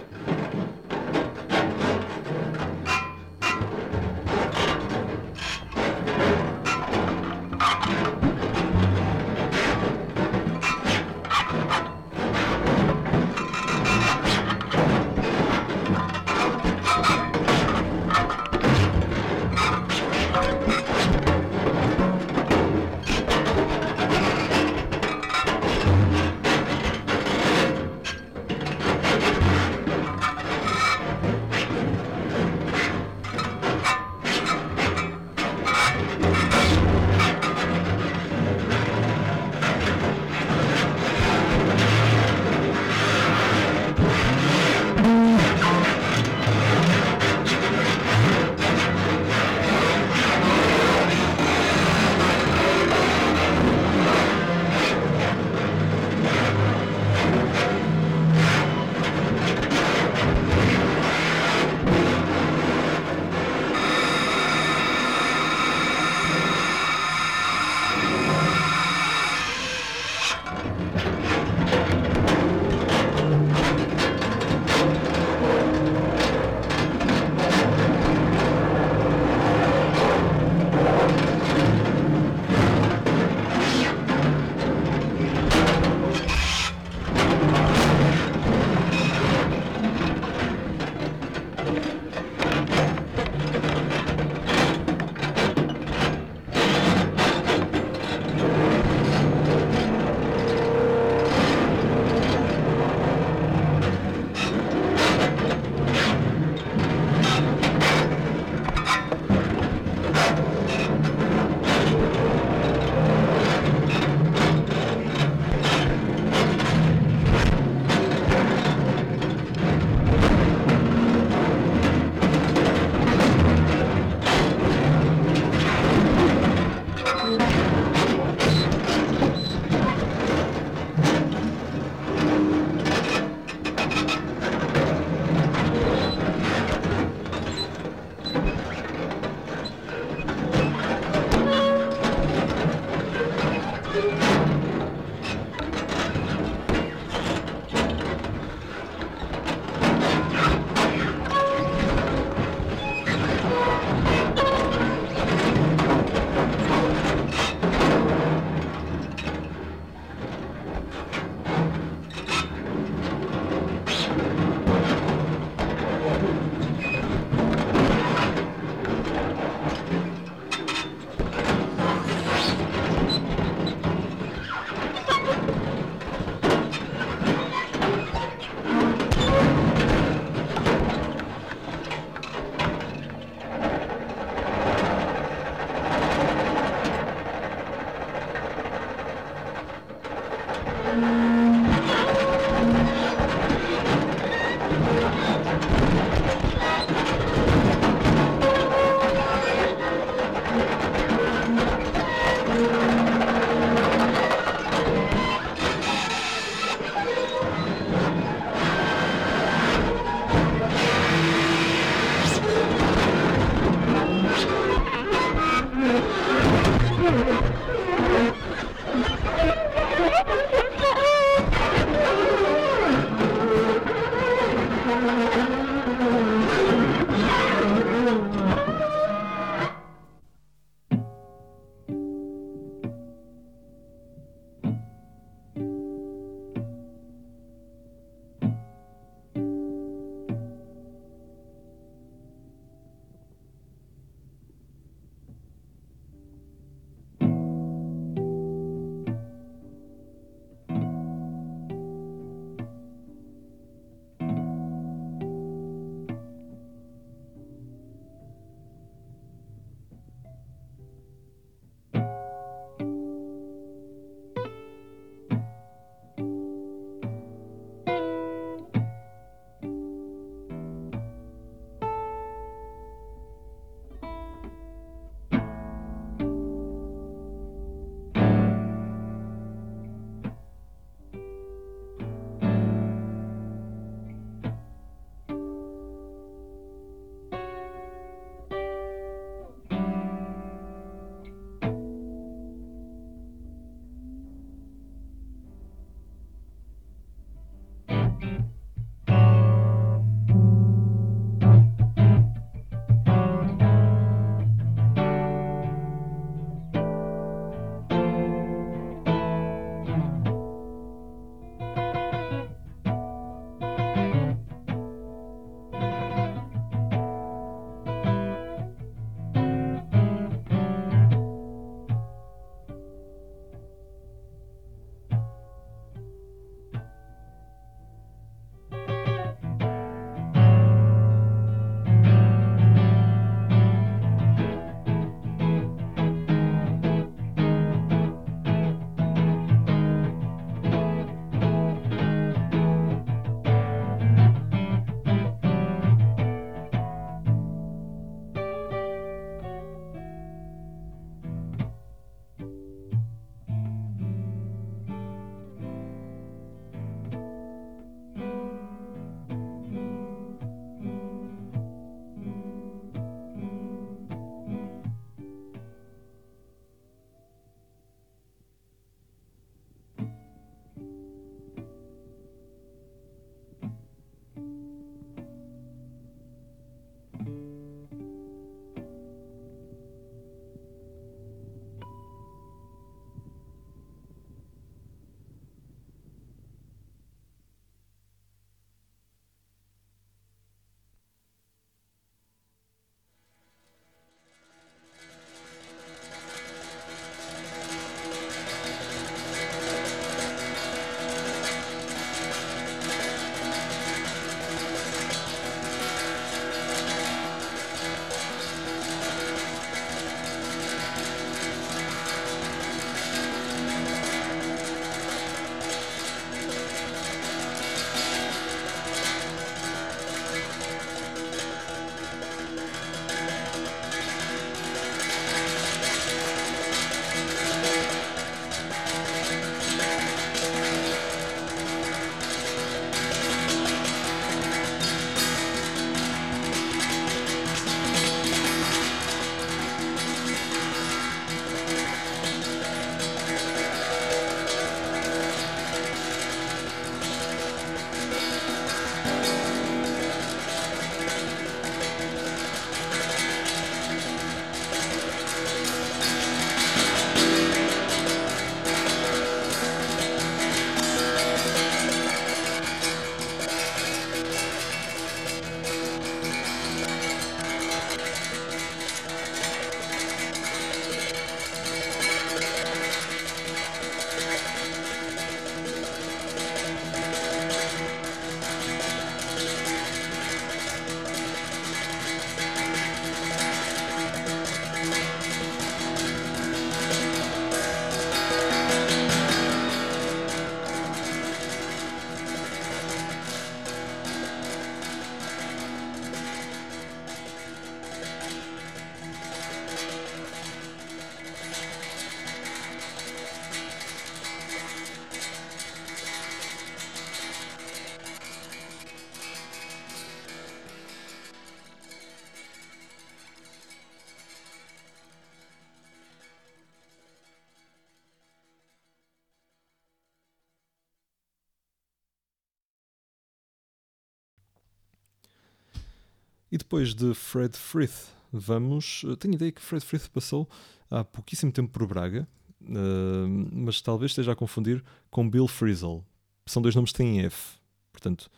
Depois 526.60 526.94
de 526.94 527.14
Fred 527.14 527.58
Frith, 527.58 528.10
vamos. 528.32 529.04
eh, 529.08 529.16
Tenho 529.16 529.34
ideia 529.34 529.52
que 529.52 529.62
Fred 529.62 529.84
Frith 529.84 530.08
passou 530.10 530.48
há 530.92 531.04
pouquíssimo 531.04 531.52
tempo 531.52 531.72
por 531.72 531.88
Braga, 531.88 532.28
eh, 532.62 533.28
mas 533.52 533.82
talvez 533.82 534.12
esteja 534.12 534.34
a 534.34 534.36
confundir 534.36 534.84
com 535.10 535.28
Bill 535.30 535.48
Frisell. 535.48 536.06
São 536.46 536.62
dois 536.62 536.76
nomes 536.76 536.92
que 536.92 536.98
têm 536.98 537.22
F, 537.22 537.58
portanto, 537.92 538.30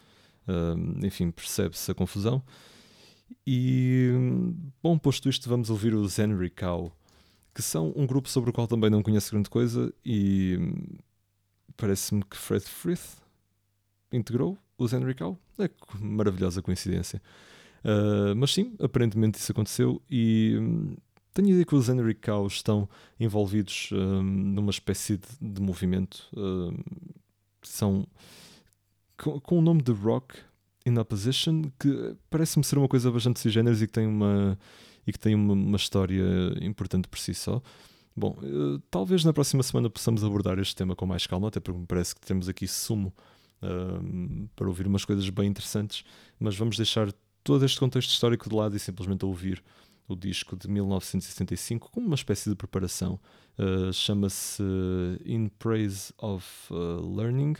eh, 0.47 1.05
enfim, 1.05 1.31
percebe-se 1.31 1.91
a 1.91 1.93
confusão. 1.93 2.43
E, 3.45 4.11
bom, 4.83 4.97
posto 4.97 5.27
isto, 5.29 5.49
vamos 5.49 5.69
ouvir 5.69 5.93
os 5.93 6.19
Henry 6.19 6.49
Cow, 6.49 6.95
que 7.55 7.61
são 7.61 7.91
um 7.95 8.05
grupo 8.05 8.29
sobre 8.29 8.49
o 8.49 8.53
qual 8.53 8.67
também 8.67 8.89
não 8.89 9.01
conheço 9.01 9.31
grande 9.31 9.49
coisa 9.49 9.93
e 10.05 10.57
parece-me 11.75 12.23
que 12.23 12.37
Fred 12.37 12.63
Frith 12.65 13.17
integrou 14.11 14.57
os 14.77 14.93
Henry 14.93 15.15
Cow. 15.15 15.39
É 15.57 15.69
maravilhosa 15.99 16.61
coincidência. 16.61 17.21
Uh, 17.83 18.35
mas 18.35 18.53
sim, 18.53 18.75
aparentemente 18.79 19.39
isso 19.39 19.51
aconteceu 19.51 20.01
e 20.09 20.55
hum, 20.59 20.95
tenho 21.33 21.47
a 21.47 21.51
ideia 21.51 21.65
que 21.65 21.73
os 21.73 21.89
Henry 21.89 22.13
Cow 22.13 22.45
estão 22.45 22.87
envolvidos 23.19 23.89
hum, 23.91 24.21
numa 24.21 24.69
espécie 24.69 25.17
de, 25.17 25.27
de 25.53 25.61
movimento. 25.61 26.27
hum, 26.35 26.77
são 27.63 28.07
com, 29.17 29.39
com 29.39 29.59
o 29.59 29.61
nome 29.61 29.81
de 29.81 29.91
Rock 29.91 30.35
in 30.85 30.97
Opposition, 30.97 31.63
que 31.79 32.15
parece-me 32.29 32.63
ser 32.63 32.77
uma 32.77 32.87
coisa 32.87 33.11
bastante 33.11 33.39
cisgêneros 33.39 33.81
e 33.81 33.87
que 33.87 33.93
tem 33.93 34.07
uma, 34.07 34.57
e 35.05 35.11
que 35.11 35.19
tem 35.19 35.35
uma, 35.35 35.53
uma 35.53 35.77
história 35.77 36.23
importante 36.61 37.07
por 37.07 37.19
si 37.19 37.33
só. 37.33 37.61
Bom, 38.15 38.37
eh, 38.43 38.81
talvez 38.89 39.23
na 39.23 39.31
próxima 39.31 39.63
semana 39.63 39.89
possamos 39.89 40.23
abordar 40.23 40.59
este 40.59 40.75
tema 40.75 40.95
com 40.95 41.05
mais 41.05 41.25
calma, 41.27 41.47
até 41.47 41.59
porque 41.59 41.79
me 41.79 41.85
parece 41.85 42.15
que 42.15 42.21
temos 42.21 42.49
aqui 42.49 42.67
sumo 42.67 43.13
ahm, 43.61 44.47
para 44.55 44.67
ouvir 44.67 44.87
umas 44.87 45.05
coisas 45.05 45.29
bem 45.29 45.47
interessantes, 45.47 46.03
mas 46.39 46.57
vamos 46.57 46.75
deixar 46.77 47.13
todo 47.43 47.65
este 47.65 47.79
contexto 47.79 48.11
histórico 48.11 48.49
de 48.49 48.55
lado 48.55 48.75
e 48.75 48.79
simplesmente 48.79 49.25
ouvir 49.25 49.63
o 50.07 50.15
disco 50.15 50.55
de 50.55 50.67
1975 50.67 51.89
como 51.91 52.07
uma 52.07 52.15
espécie 52.15 52.49
de 52.49 52.55
preparação. 52.55 53.19
Uh, 53.57 53.91
Chama-se 53.93 54.63
In 55.25 55.47
Praise 55.47 56.13
of 56.17 56.45
uh, 56.71 57.15
Learning. 57.15 57.55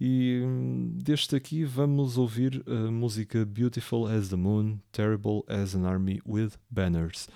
E 0.00 0.42
hum, 0.44 0.92
deste 0.94 1.34
aqui 1.34 1.64
vamos 1.64 2.16
ouvir 2.16 2.62
a 2.66 2.90
música 2.90 3.44
Beautiful 3.44 4.06
as 4.06 4.28
the 4.28 4.36
Moon, 4.36 4.78
Terrible 4.92 5.42
as 5.48 5.74
an 5.74 5.84
Army 5.84 6.20
with 6.24 6.52
Banners. 6.70 7.28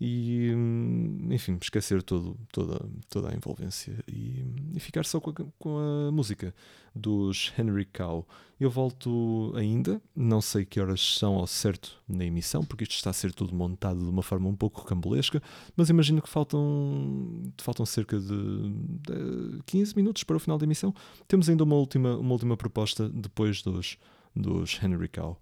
E, 0.00 0.50
hum, 0.54 1.28
enfim, 1.30 1.58
esquecer 1.60 2.02
todo, 2.02 2.34
toda, 2.50 2.80
toda 3.10 3.30
a 3.30 3.34
envolvência 3.34 4.02
e, 4.08 4.46
e 4.74 4.80
ficar 4.80 5.04
só 5.04 5.20
com 5.20 5.30
a, 5.30 5.34
com 5.58 5.78
a 5.78 6.10
música 6.10 6.54
dos 6.94 7.52
Henry 7.58 7.84
Cow. 7.84 8.26
Eu 8.58 8.70
volto 8.70 9.52
ainda, 9.56 10.00
não 10.16 10.40
sei 10.40 10.64
que 10.64 10.80
horas 10.80 11.00
são 11.18 11.34
ao 11.34 11.46
certo 11.46 12.00
na 12.08 12.24
emissão, 12.24 12.64
porque 12.64 12.84
isto 12.84 12.94
está 12.94 13.10
a 13.10 13.12
ser 13.12 13.32
tudo 13.32 13.54
montado 13.54 13.98
de 13.98 14.08
uma 14.08 14.22
forma 14.22 14.48
um 14.48 14.56
pouco 14.56 14.80
rocambolesca, 14.80 15.42
mas 15.76 15.90
imagino 15.90 16.22
que 16.22 16.28
faltam, 16.28 17.52
faltam 17.58 17.84
cerca 17.84 18.18
de, 18.18 18.70
de 19.02 19.62
15 19.66 19.94
minutos 19.96 20.24
para 20.24 20.36
o 20.36 20.40
final 20.40 20.56
da 20.56 20.64
emissão. 20.64 20.94
Temos 21.28 21.48
ainda 21.50 21.64
uma 21.64 21.76
última, 21.76 22.16
uma 22.16 22.32
última 22.32 22.56
proposta 22.56 23.06
depois 23.08 23.62
dos, 23.62 23.98
dos 24.34 24.78
Henry 24.82 25.08
Cow. 25.08 25.38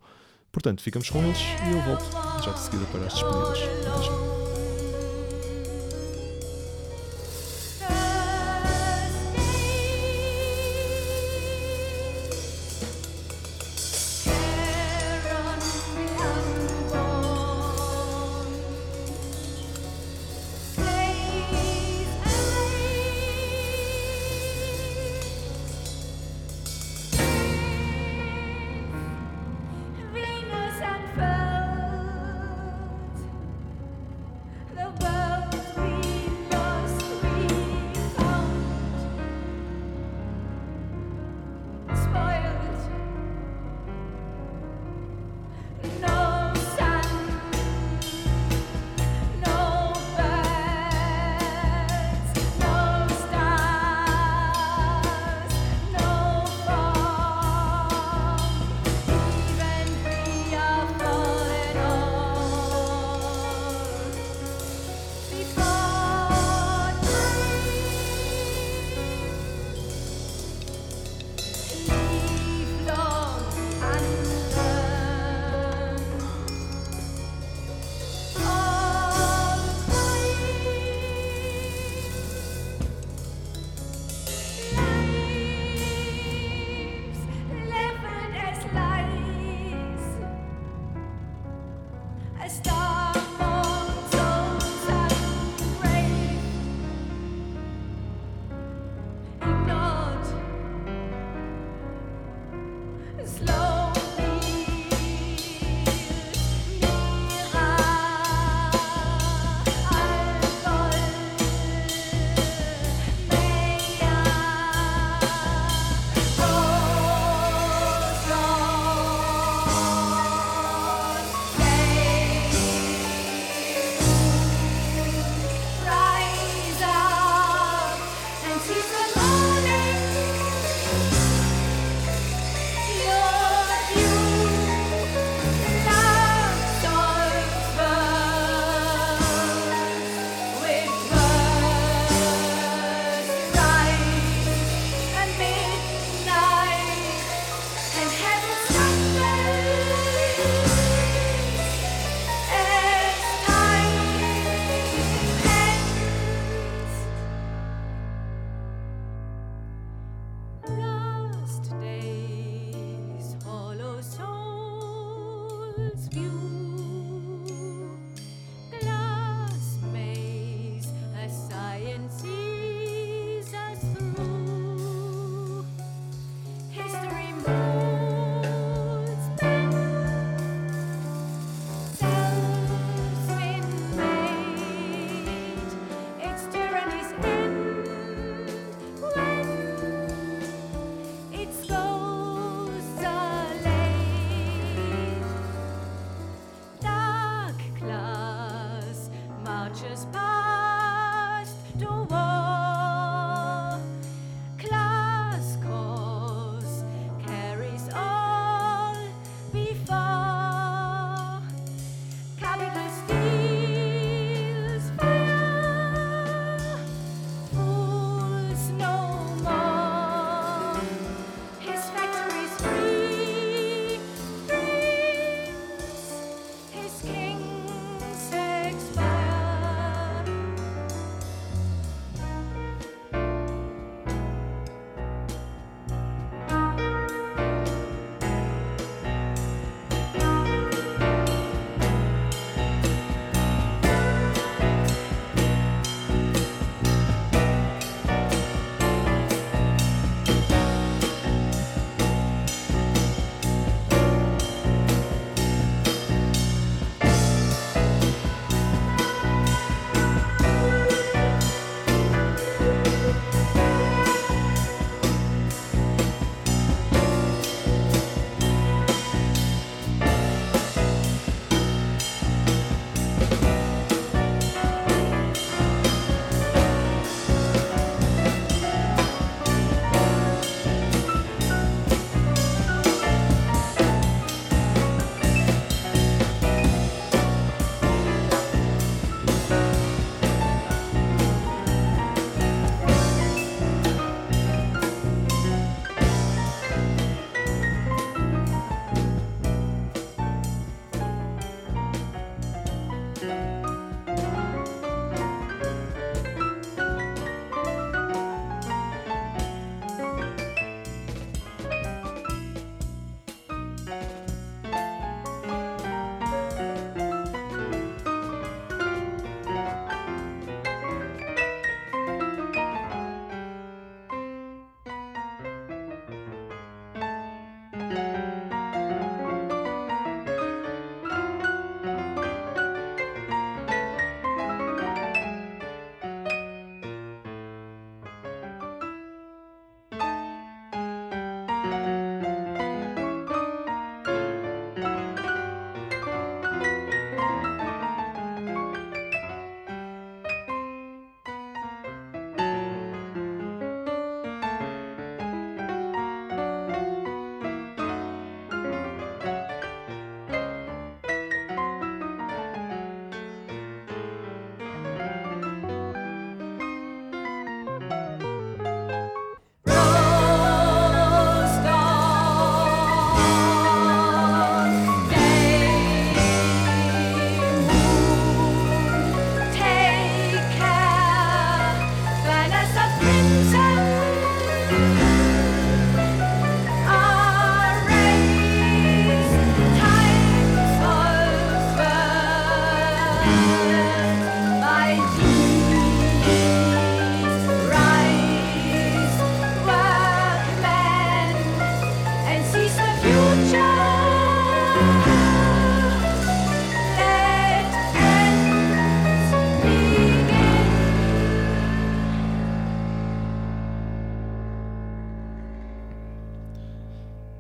Portanto, 0.51 0.83
ficamos 0.83 1.11
com 1.11 1.23
eles 1.23 1.39
e 1.39 1.77
eu 1.77 1.83
volto 1.83 2.43
já 2.43 2.53
de 2.53 2.59
seguida 2.59 2.85
para 2.87 3.07
as 3.07 3.15
despedidas. 3.15 4.38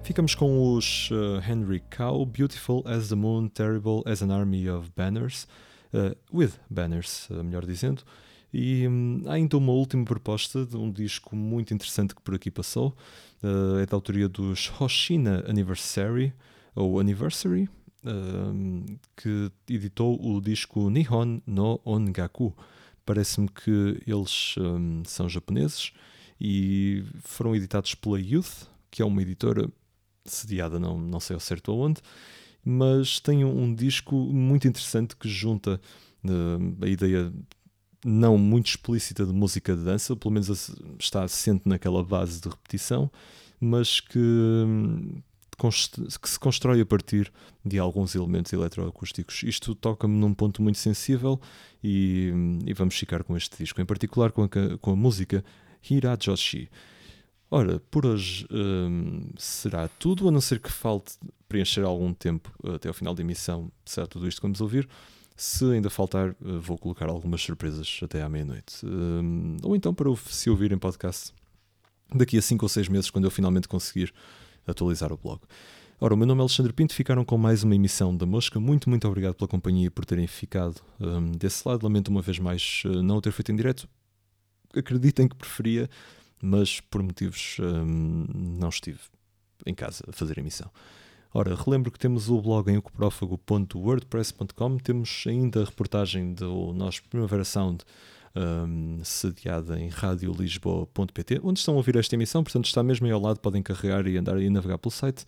Ficamos 0.09 0.35
com 0.35 0.75
os 0.75 1.11
uh, 1.11 1.39
Henry 1.47 1.83
Cow, 1.91 2.25
Beautiful 2.25 2.83
as 2.87 3.11
the 3.11 3.15
Moon, 3.15 3.47
Terrible 3.49 4.03
as 4.07 4.23
an 4.23 4.31
Army 4.31 4.67
of 4.67 4.91
Banners, 4.97 5.47
uh, 5.93 6.17
with 6.33 6.53
Banners, 6.71 7.29
uh, 7.29 7.45
melhor 7.45 7.67
dizendo. 7.67 8.03
E 8.51 8.89
hum, 8.89 9.23
há 9.27 9.37
uma 9.55 9.73
última 9.73 10.07
proposta 10.07 10.65
de 10.65 10.79
um 10.79 10.91
disco 10.91 11.37
muito 11.37 11.75
interessante 11.75 12.15
que 12.15 12.23
por 12.23 12.35
aqui 12.35 12.51
passou. 12.51 12.97
É 13.83 13.85
da 13.85 13.95
autoria 13.95 14.31
dos 14.31 14.73
Hoshina 14.81 15.45
Anniversary, 15.47 16.33
ou 16.75 16.99
Anniversary, 16.99 17.69
hum, 18.03 18.87
que 19.15 19.53
editou 19.69 20.19
o 20.25 20.41
disco 20.41 20.89
Nihon 20.89 21.43
no 21.47 21.83
Ongaku. 21.85 22.57
Parece-me 23.05 23.49
que 23.51 24.03
eles 24.07 24.55
hum, 24.57 25.03
são 25.05 25.29
japoneses 25.29 25.93
e 26.41 27.05
foram 27.21 27.55
editados 27.55 27.95
pela 27.95 28.19
Youth, 28.19 28.71
que 28.91 29.03
é 29.03 29.05
uma 29.05 29.21
editora 29.21 29.71
sediada, 30.33 30.79
não, 30.79 30.99
não 30.99 31.21
sei 31.21 31.35
ao 31.35 31.41
certo 31.41 31.71
aonde, 31.71 32.01
mas 32.65 33.21
tem 33.21 33.45
um, 33.45 33.75
disco 33.75 34.15
muito 34.15 34.69
interessante 34.69 35.17
que 35.17 35.29
junta 35.29 35.81
uh, 36.25 36.85
a 36.85 36.89
ideia 36.89 37.33
não 38.05 38.39
muito 38.39 38.67
explícita 38.67 39.27
de 39.27 39.33
música 39.33 39.75
de 39.75 39.85
dança, 39.85 40.15
pelo 40.15 40.33
menos 40.33 40.71
está 40.99 41.25
assente 41.25 41.69
naquela 41.69 42.03
base 42.03 42.41
de 42.41 42.49
repetição, 42.49 43.11
mas 43.61 44.01
que, 44.01 44.19
hum, 44.19 45.21
que 45.59 46.29
se 46.31 46.39
constrói 46.39 46.81
a 46.81 46.87
partir 46.87 47.33
de 47.65 47.79
alguns 47.79 48.15
elementos 48.15 48.53
eletroacústicos. 48.53 49.43
Isto 49.43 49.75
toca-me 49.75 50.17
num 50.17 50.33
ponto 50.33 50.63
muito 50.63 50.79
sensível 50.79 51.41
e, 51.83 52.33
e, 52.65 52.73
vamos 52.73 52.97
ficar 52.97 53.25
com 53.25 53.37
este 53.37 53.57
disco, 53.59 53.81
em 53.81 53.85
particular 53.85 54.31
com 54.31 54.45
a, 54.45 54.49
com 54.81 54.93
a 54.93 54.97
música 54.97 55.45
Hirajoshi. 55.89 56.71
Ora, 57.51 57.81
por 57.91 58.05
hoje 58.05 58.47
hum, 58.51 59.31
será 59.39 59.89
tudo, 59.89 60.29
a 60.29 60.31
não 60.31 60.41
ser 60.41 60.61
que 60.61 60.71
falte 60.71 61.15
preencher 61.49 61.83
algum 61.83 62.13
tempo 62.13 62.53
até 62.75 62.89
ao 62.89 62.95
final 62.95 63.15
da 63.15 63.23
emissão, 63.23 63.73
será 63.87 64.07
tudo 64.07 64.29
isto 64.29 64.39
que 64.39 64.47
vamos 64.47 64.61
ouvir. 64.61 64.87
Se 65.35 65.65
ainda 65.65 65.89
faltar, 65.89 66.31
eh, 66.31 66.35
vou 66.61 66.77
colocar 66.77 67.09
algumas 67.09 67.41
surpresas 67.41 68.01
até 68.03 68.23
à 68.23 68.29
meia-noite. 68.29 68.85
Hum, 68.85 69.57
ou 69.63 69.75
então 69.75 69.95
para 69.95 70.15
se 70.27 70.51
ouvir 70.51 70.73
em 70.73 70.79
podcast 70.79 71.33
daqui 72.15 72.37
a 72.37 72.43
5 72.43 72.65
ou 72.65 72.69
6 72.69 72.89
meses, 72.89 73.11
quando 73.11 73.25
eu 73.25 73.31
finalmente 73.31 73.69
conseguir 73.69 74.13
atualizar 74.67 75.13
o 75.13 75.17
blog. 75.17 75.41
Ora, 76.01 76.15
o 76.15 76.17
meu 76.17 76.27
nome 76.27 76.41
é 76.41 76.43
Alexandre 76.43 76.73
Pinto, 76.73 76.95
ficaram 76.95 77.25
com 77.25 77.37
mais 77.37 77.65
uma 77.65 77.75
emissão 77.75 78.17
da 78.17 78.25
Mosca. 78.25 78.61
Muito, 78.61 78.89
muito 78.89 79.09
obrigado 79.09 79.35
pela 79.35 79.49
companhia 79.49 79.87
e 79.87 79.91
por 79.91 80.05
terem 80.05 80.27
ficado 80.27 80.81
um, 81.01 81.33
desse 81.33 81.67
lado. 81.67 81.83
Lamento 81.83 82.09
uma 82.09 82.23
vez 82.23 82.39
mais 82.39 82.83
uh, 82.85 83.03
não 83.03 83.17
o 83.17 83.21
ter 83.21 83.33
feito 83.33 83.51
em 83.51 83.57
direto. 83.57 83.89
Acreditem 84.77 85.27
que 85.27 85.35
preferia 85.35 85.91
mas 86.43 86.81
por 86.81 87.03
motivos 87.03 87.57
hum, 87.61 88.27
não 88.61 88.69
estive 88.69 88.99
em 89.67 89.75
casa 89.75 90.05
a 90.09 90.13
fazer 90.13 90.39
a 90.39 90.41
emissão. 90.41 90.71
Ora, 91.33 91.55
relembro 91.55 91.91
que 91.91 91.99
temos 91.99 92.31
o 92.31 92.41
blog 92.41 92.71
em 92.71 92.79
ocoprófago.wordpress.com, 92.79 94.79
temos 94.79 95.25
ainda 95.27 95.63
a 95.63 95.65
reportagem 95.65 96.33
do 96.33 96.73
nosso 96.73 97.03
Primavera 97.05 97.45
Sound 97.45 97.85
um, 98.35 99.01
sediada 99.05 99.79
em 99.79 99.89
radiolisboa.pt, 99.89 101.41
onde 101.43 101.59
estão 101.59 101.75
a 101.75 101.77
ouvir 101.77 101.97
esta 101.97 102.15
emissão, 102.15 102.43
portanto 102.43 102.67
está 102.67 102.83
mesmo 102.83 103.07
aí 103.07 103.13
ao 103.13 103.21
lado, 103.21 103.41
podem 103.41 103.63
carregar 103.63 104.07
e 104.07 104.17
andar 104.17 104.41
e 104.41 104.49
navegar 104.49 104.79
pelo 104.79 104.93
site. 104.93 105.25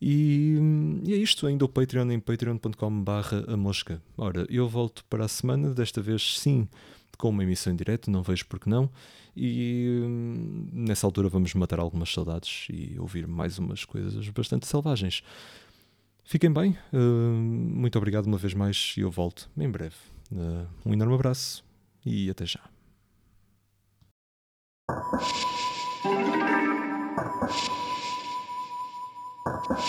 E, 0.00 0.56
e, 1.04 1.12
é 1.12 1.16
isto, 1.16 1.46
ainda 1.46 1.64
o 1.64 1.68
Patreon 1.68 2.10
em 2.10 2.20
patreon.com 2.20 3.02
barra 3.02 3.44
a 3.48 3.56
mosca. 3.56 4.00
Ora, 4.16 4.46
eu 4.48 4.68
volto 4.68 5.04
para 5.10 5.24
a 5.24 5.28
semana, 5.28 5.74
desta 5.74 6.00
vez 6.00 6.38
sim, 6.38 6.68
com 7.16 7.30
uma 7.30 7.42
emissão 7.42 7.72
em 7.72 7.76
direto, 7.76 8.10
não 8.10 8.22
vejo 8.22 8.46
porque 8.46 8.70
não. 8.70 8.88
E 9.36 10.00
hum, 10.02 10.68
nessa 10.72 11.06
altura 11.06 11.28
vamos 11.28 11.52
matar 11.54 11.80
algumas 11.80 12.12
saudades 12.12 12.66
e 12.70 12.98
ouvir 12.98 13.26
mais 13.26 13.58
umas 13.58 13.84
coisas 13.84 14.28
bastante 14.30 14.66
selvagens. 14.66 15.22
Fiquem 16.24 16.52
bem, 16.52 16.76
uh, 16.92 16.98
muito 16.98 17.96
obrigado 17.96 18.26
uma 18.26 18.36
vez 18.36 18.52
mais 18.54 18.94
e 18.96 19.00
eu 19.00 19.10
volto 19.10 19.50
em 19.56 19.68
breve. 19.68 19.96
Uh, 20.30 20.66
um 20.84 20.92
enorme 20.92 21.14
abraço 21.14 21.64
e 22.04 22.28
até 22.28 22.44
já. 22.44 22.60
you 29.68 29.88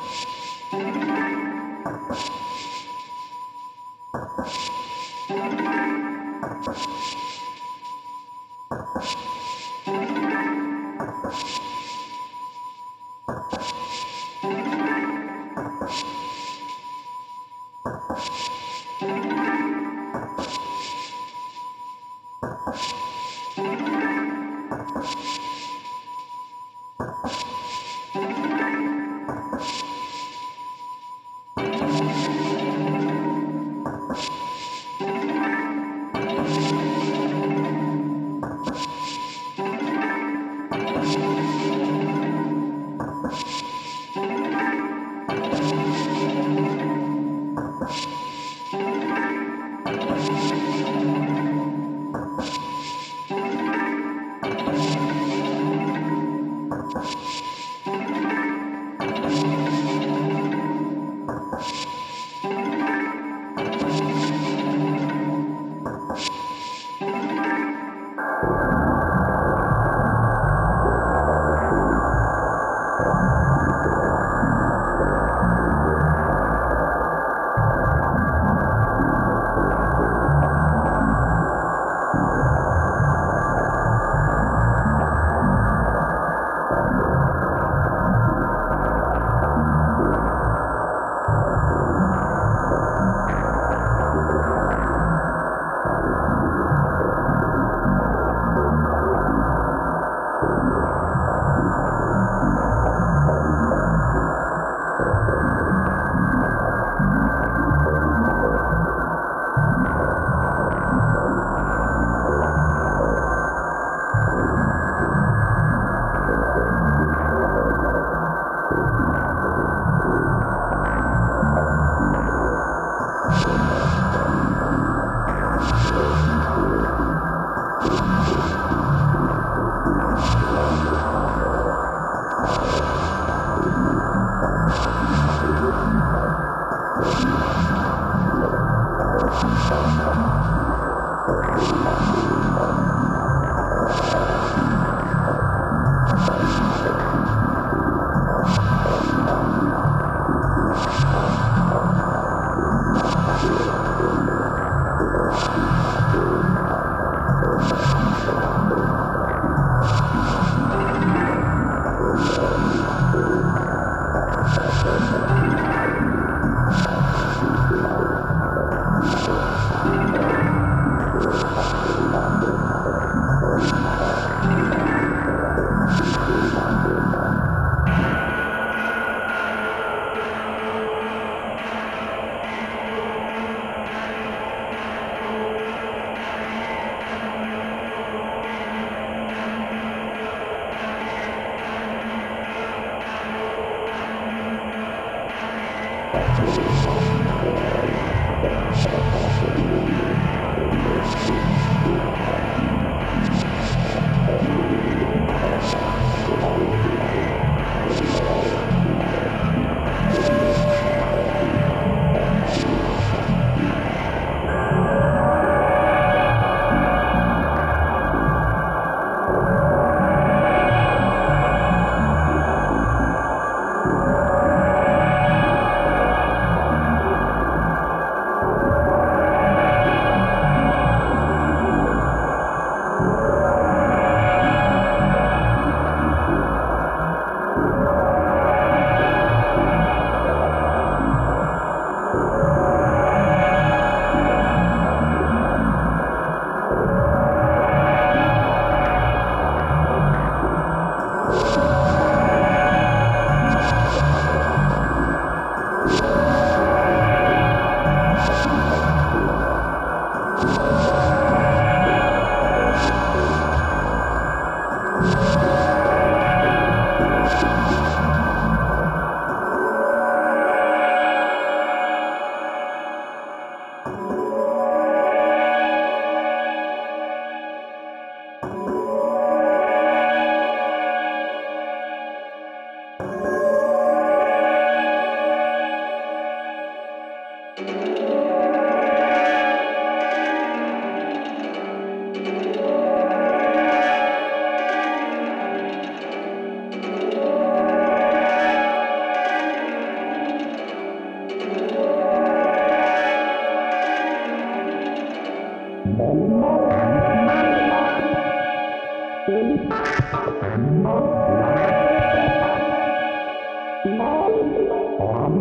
Thank 315.00 315.34